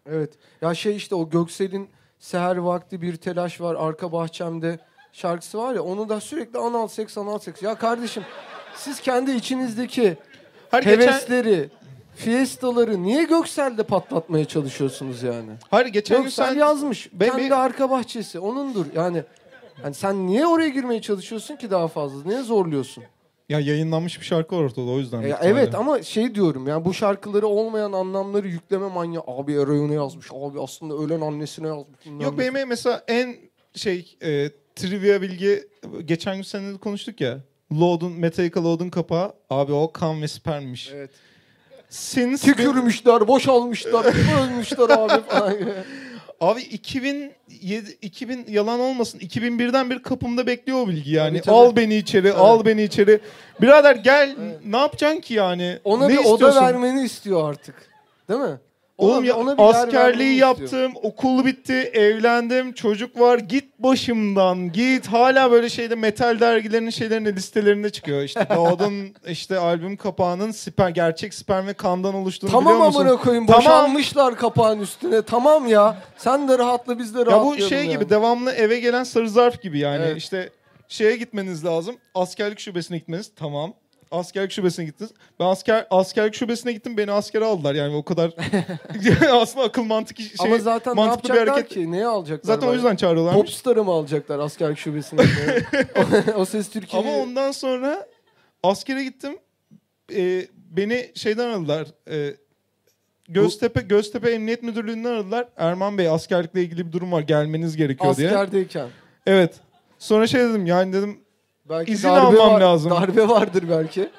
[0.05, 0.33] Evet.
[0.61, 1.89] Ya şey işte o Göksel'in
[2.19, 4.79] Seher Vakti Bir Telaş Var Arka Bahçemde
[5.11, 7.63] şarkısı var ya onu da sürekli anal seks anal seks.
[7.63, 8.23] Ya kardeşim
[8.75, 10.17] siz kendi içinizdeki
[10.73, 11.69] geçen, hevesleri,
[12.15, 15.51] fiestaları niye Göksel'de patlatmaya çalışıyorsunuz yani?
[15.71, 16.59] hayır, geçen gün Göksel sen...
[16.59, 17.09] yazmış.
[17.13, 18.85] Ben kendi bir- arka bahçesi onundur.
[18.95, 19.23] Yani
[19.83, 22.29] yani sen niye oraya girmeye çalışıyorsun ki daha fazla?
[22.29, 23.03] Niye zorluyorsun?
[23.49, 25.23] Ya yayınlanmış bir şarkı var ortada o yüzden.
[25.23, 29.23] Büyük evet ama şey diyorum yani bu şarkıları olmayan anlamları yükleme manyağı.
[29.27, 30.27] Abi Eroyun'a yazmış.
[30.31, 31.99] Abi aslında ölen annesine yazmış.
[32.19, 33.35] Yok benim mesela en
[33.75, 35.67] şey e, trivia bilgi
[36.05, 37.39] geçen gün seninle konuştuk ya.
[37.73, 40.91] Load'un Metallica Load'un kapağı abi o kan ve spermmiş.
[40.93, 41.11] Evet.
[41.89, 44.05] Since Tükürmüşler, boşalmışlar,
[44.43, 45.53] ölmüşler abi falan.
[46.41, 51.31] Abi 2007 2000 yalan olmasın 2001'den bir kapımda bekliyor o bilgi yani.
[51.37, 51.55] Tabii, tabii.
[51.55, 52.37] Al beni içeri, Evet.
[52.37, 53.19] al beni içeri.
[53.61, 55.79] Birader gel ne yapacaksın ki yani?
[55.83, 56.61] Ona ne bir oda istiyorsun?
[56.61, 57.75] vermeni istiyor artık.
[58.29, 58.57] Değil mi?
[58.97, 63.39] Oğlum ya, ona bir askerliği yaptım, okul bitti, evlendim, çocuk var.
[63.39, 65.07] Git başımdan, git.
[65.07, 68.21] Hala böyle şeyde metal dergilerinin şeylerinde listelerinde çıkıyor.
[68.21, 68.93] İşte Doğdun
[69.27, 72.99] işte albüm kapağının sper, gerçek sperm ve kandan oluştuğunu Tamam biliyor musun?
[73.01, 73.45] amına koyayım.
[73.45, 73.97] Tamam.
[74.35, 75.21] Kapağın üstüne.
[75.21, 75.97] Tamam ya.
[76.17, 77.89] Sen de rahatla biz de Ya rahatlayalım bu şey yani.
[77.89, 80.03] gibi devamlı eve gelen sarı zarf gibi yani.
[80.05, 80.17] Evet.
[80.17, 80.49] İşte
[80.87, 81.95] şeye gitmeniz lazım.
[82.15, 83.31] Askerlik şubesine gitmeniz.
[83.35, 83.73] Tamam.
[84.15, 85.11] Askerlik şubesine gittiniz.
[85.39, 86.97] Ben asker askerlik şubesine gittim.
[86.97, 88.31] Beni askere aldılar yani o kadar.
[89.31, 91.73] aslında akıl mantık şey, Ama zaten ne mantıklı bir yapacaklar hareket.
[91.73, 91.91] ki?
[91.91, 92.47] Neye alacaklar?
[92.47, 92.75] Zaten o bari?
[92.75, 93.41] yüzden çağırıyorlarmış.
[93.41, 95.23] Popstar'ı mı alacaklar askerlik şubesinde?
[95.95, 97.07] o, o ses Türkiye'yi...
[97.07, 98.07] Ama ondan sonra
[98.63, 99.37] askere gittim.
[100.13, 101.87] Ee, beni şeyden aradılar.
[102.09, 102.35] Ee,
[103.29, 105.47] Göztepe Göztepe Emniyet Müdürlüğü'nden aradılar.
[105.57, 107.21] Erman Bey askerlikle ilgili bir durum var.
[107.21, 108.27] Gelmeniz gerekiyor diye.
[108.27, 108.89] Askerdeyken.
[109.27, 109.53] Evet.
[109.99, 111.24] Sonra şey dedim yani dedim
[111.69, 112.91] Belki İzin darbe almam var- lazım.
[112.91, 114.09] Darbe vardır belki.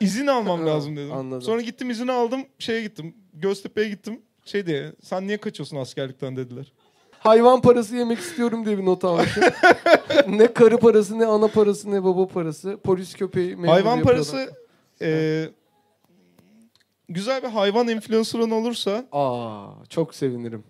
[0.00, 1.12] İzin almam lazım dedim.
[1.12, 1.42] anladım.
[1.42, 2.40] Sonra gittim izin aldım.
[2.58, 3.14] Şeye gittim.
[3.34, 4.22] Göztepe'ye gittim.
[4.44, 6.72] Şey diye sen niye kaçıyorsun askerlikten dediler.
[7.18, 9.42] Hayvan parası yemek istiyorum diye bir not almışım.
[10.28, 12.78] ne karı parası, ne ana parası, ne baba parası.
[12.84, 14.24] Polis köpeği memuru hayvan yapıyorlar.
[14.32, 14.52] parası
[15.02, 15.48] e,
[17.08, 20.64] güzel bir hayvan influencer'ın olursa Aa, çok sevinirim.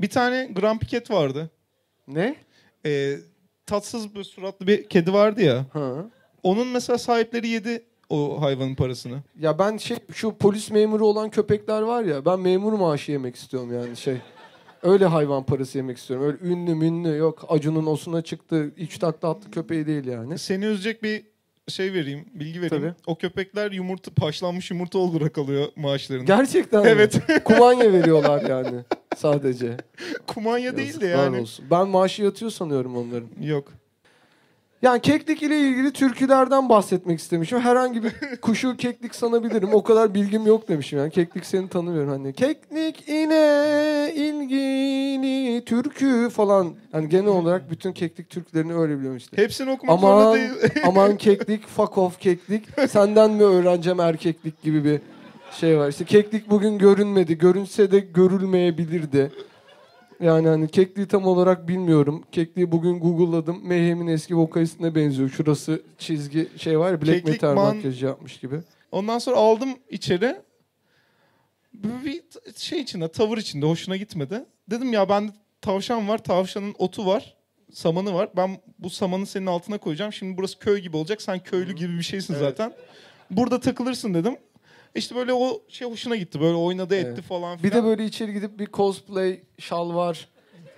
[0.00, 1.50] bir tane Grand Piket vardı.
[2.08, 2.36] Ne?
[2.86, 3.16] E,
[3.70, 5.66] tatsız bir suratlı bir kedi vardı ya.
[5.72, 6.04] Ha.
[6.42, 9.18] Onun mesela sahipleri yedi o hayvanın parasını.
[9.40, 13.74] Ya ben şey şu polis memuru olan köpekler var ya ben memur maaşı yemek istiyorum
[13.74, 14.16] yani şey.
[14.82, 16.26] Öyle hayvan parası yemek istiyorum.
[16.26, 17.44] Öyle ünlü münlü yok.
[17.48, 18.72] Acun'un osuna çıktı.
[18.76, 20.38] Üç takla attı köpeği değil yani.
[20.38, 21.22] Seni üzecek bir
[21.68, 22.84] şey vereyim, bilgi vereyim.
[22.84, 22.94] Tabii.
[23.06, 26.24] O köpekler yumurta, paşlanmış yumurta olarak alıyor maaşlarını.
[26.24, 26.88] Gerçekten mi?
[26.88, 27.20] Evet.
[27.44, 28.76] Kumanya veriyorlar yani
[29.16, 29.76] sadece.
[30.26, 31.40] Kumanya değil de Yazıklar yani.
[31.40, 31.64] olsun.
[31.70, 33.28] Ben maaşı yatıyor sanıyorum onların.
[33.40, 33.68] Yok.
[34.82, 37.60] Yani keklik ile ilgili türkülerden bahsetmek istemişim.
[37.60, 39.74] Herhangi bir kuşu keklik sanabilirim.
[39.74, 40.98] O kadar bilgim yok demişim.
[40.98, 42.32] Yani keklik seni tanımıyorum hani.
[42.32, 46.74] Keklik ile ilgili türkü falan.
[46.92, 49.42] Hani genel olarak bütün keklik türkülerini öyle biliyorum işte.
[49.42, 50.50] Hepsini okumak Aman zorunda değil.
[50.86, 52.64] aman keklik, fuck off keklik.
[52.90, 55.00] Senden mi öğreneceğim erkeklik gibi bir
[55.52, 55.88] şey var.
[55.88, 57.38] İşte keklik bugün görünmedi.
[57.38, 59.32] Görünse de görülmeyebilirdi.
[60.20, 62.24] Yani hani kekliği tam olarak bilmiyorum.
[62.32, 63.66] Kekliği bugün Google'ladım.
[63.66, 65.28] Mayhem'in eski vokalistine benziyor.
[65.28, 68.60] Şurası çizgi şey var ya Black Keklik Metal man- makyajı yapmış gibi.
[68.92, 70.36] Ondan sonra aldım içeri.
[71.74, 72.22] Bir
[72.56, 74.44] şey içinde, tavır içinde hoşuna gitmedi.
[74.70, 77.36] Dedim ya bende tavşan var, tavşanın otu var,
[77.72, 78.30] samanı var.
[78.36, 80.12] Ben bu samanı senin altına koyacağım.
[80.12, 81.22] Şimdi burası köy gibi olacak.
[81.22, 82.42] Sen köylü gibi bir şeysin Evet.
[82.42, 82.72] zaten.
[83.30, 84.36] Burada takılırsın dedim.
[84.94, 86.40] İşte böyle o şey hoşuna gitti.
[86.40, 87.24] Böyle oynadı etti Evet.
[87.24, 87.84] falan Bir filan.
[87.84, 90.28] de böyle içeri gidip bir cosplay şal var.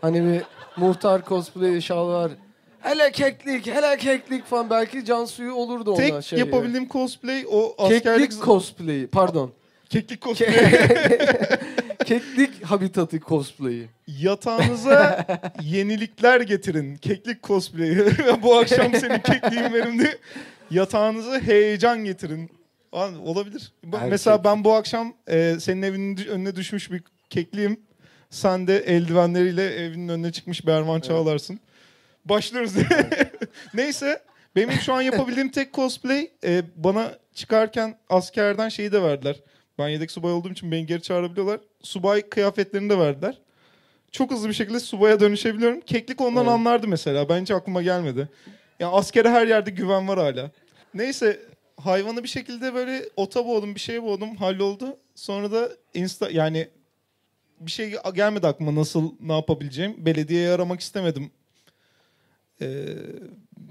[0.01, 0.43] Hani bir
[0.77, 2.33] muhtar cosplay şal var.
[2.81, 4.71] Hele keklik, hele keklik falan.
[4.71, 6.39] Belki Cansu'yu olurdu ona Tek şey.
[6.39, 8.05] yapabildiğim cosplay o askerlik...
[8.31, 9.07] Keklik cosplay'i.
[9.07, 9.53] Pardon.
[9.91, 10.49] Keklik cosplay.
[12.07, 13.89] Keklik habitatı cosplay'i.
[14.07, 15.27] Yatağınıza
[15.63, 16.97] yenilikler getirin.
[16.97, 18.07] Keklik cosplay'i.
[18.43, 20.19] Bu akşam senin kekliğin verimli.
[20.71, 22.51] Yatağınıza heyecan getirin.
[22.93, 23.73] Olabilir.
[23.93, 24.11] Erkek.
[24.11, 27.81] Mesela ben bu akşam e, senin evinin önüne düşmüş bir kekliğim.
[28.31, 31.61] Sen de eldivenleriyle evinin önüne çıkmış bir Erman Çağlar'sın.
[32.25, 32.73] Başlıyoruz.
[33.75, 34.23] Neyse.
[34.57, 39.37] Benim şu an yapabildiğim tek cosplay e, bana çıkarken askerden şeyi de verdiler.
[39.79, 41.61] Ben yedek subay olduğum için beni geri çağırabiliyorlar.
[41.83, 43.39] Subay kıyafetlerini de verdiler.
[44.11, 45.81] Çok hızlı bir şekilde subaya dönüşebiliyorum.
[45.81, 46.53] Keklik ondan Evet.
[46.55, 47.29] anlardı mesela.
[47.29, 48.29] Bence aklıma gelmedi.
[48.81, 50.51] Ya askere her yerde güven var hala.
[50.95, 51.41] Neyse
[51.85, 54.97] hayvanı bir şekilde böyle ota boğdum, bir şeye boğdum, halloldu.
[55.15, 56.69] Sonra da insta yani
[57.61, 60.07] bir şey gelmedi aklıma nasıl ne yapabileceğim.
[60.07, 61.31] Belediyeye aramak istemedim.
[62.61, 62.87] Ee,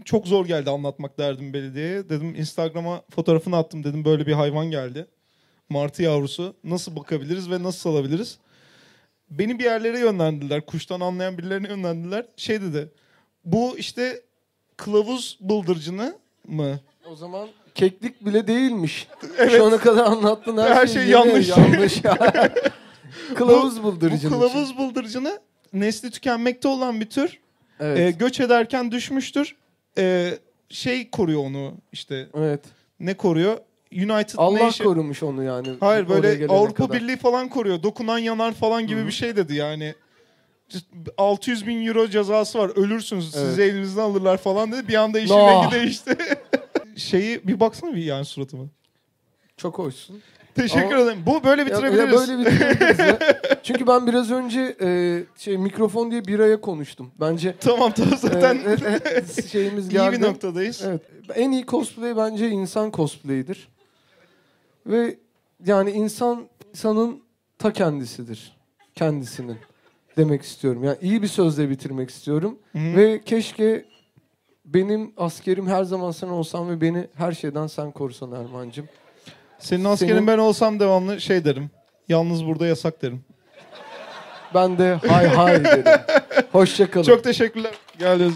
[0.06, 2.10] çok zor geldi anlatmak derdim belediyeye.
[2.10, 5.08] Dedim Instagram'a fotoğrafını attım dedim böyle bir hayvan geldi.
[5.70, 6.56] Martı yavrusu.
[6.64, 8.38] Nasıl bakabiliriz ve nasıl salabiliriz?
[9.30, 10.66] Beni bir yerlere yönlendirdiler.
[10.66, 12.26] Kuştan anlayan birilerine yönlendirdiler.
[12.38, 12.92] Şey dedi.
[13.46, 14.22] Bu işte
[14.78, 16.80] kılavuz bıldırcını mı?
[17.12, 19.08] O zaman keklik bile değilmiş.
[19.38, 19.52] Evet.
[19.52, 21.50] Şu ana kadar anlattığın her, Her şey, şey yanlış.
[21.50, 22.02] yanlış.
[23.36, 24.34] Kılavuz Bu bıldırıcının.
[24.34, 25.40] kılavuz bıldırcını
[25.74, 27.40] nesli tükenmekte olan bir tür.
[27.80, 28.00] Evet.
[28.00, 29.56] Ee, göç ederken düşmüştür.
[29.98, 30.32] Ee,
[30.70, 32.28] şey koruyor onu işte.
[32.38, 32.62] evet.
[33.00, 33.58] Ne koruyor?
[33.94, 35.68] United Allah Nation- korumuş onu yani.
[35.80, 37.02] Hayır böyle Avrupa kadar.
[37.02, 37.84] Birliği falan koruyor.
[37.84, 39.08] Dokunan yanar falan gibi Hı hı.
[39.08, 39.94] bir şey dedi yani.
[41.18, 42.72] 600 bin euro cezası var.
[42.76, 43.36] Ölürsünüz.
[43.36, 43.46] Evet.
[43.48, 44.88] Sizi elinizden alırlar falan dedi.
[44.88, 45.48] Bir anda işin No.
[45.48, 46.18] rengi değişti.
[47.02, 48.64] Şeyi bir baksana bir yani suratıma.
[49.58, 50.22] Çok hoşsun.
[50.56, 51.20] Teşekkür Ama- ederim.
[51.26, 52.30] Bu böyle Ya- bitirebiliriz.
[52.30, 53.20] Ya, böyle bitirebiliriz ya.
[53.64, 57.12] Çünkü ben biraz önce e, şey mikrofon diye biraya konuştum.
[57.20, 59.00] Bence Tamam tamam e, zaten e,
[59.38, 60.16] e, şeyimiz iyi geldi.
[60.18, 60.82] bir noktadayız.
[60.86, 61.02] Evet.
[61.36, 63.68] En iyi cosplay bence insan cosplay'idir.
[64.86, 65.18] Ve
[65.66, 67.22] yani insan insanın
[67.60, 68.58] ta kendisidir.
[68.96, 69.58] Kendisinin
[70.18, 70.84] demek istiyorum.
[70.84, 72.60] Yani iyi bir sözle bitirmek istiyorum.
[72.72, 72.96] Hı hı.
[72.98, 73.86] Ve keşke
[74.74, 78.90] benim askerim her zaman sen olsan ve beni her şeyden sen korusan Erman'cığım.
[79.60, 81.70] Senin askerin Senin- ben olsam devamlı şey derim.
[82.10, 83.24] Yalnız burada yasak derim.
[84.54, 86.02] Ben de hay hay derim.
[86.52, 87.04] Hoşça kalın.
[87.04, 87.72] Çok teşekkürler.
[88.00, 88.34] Geldiniz.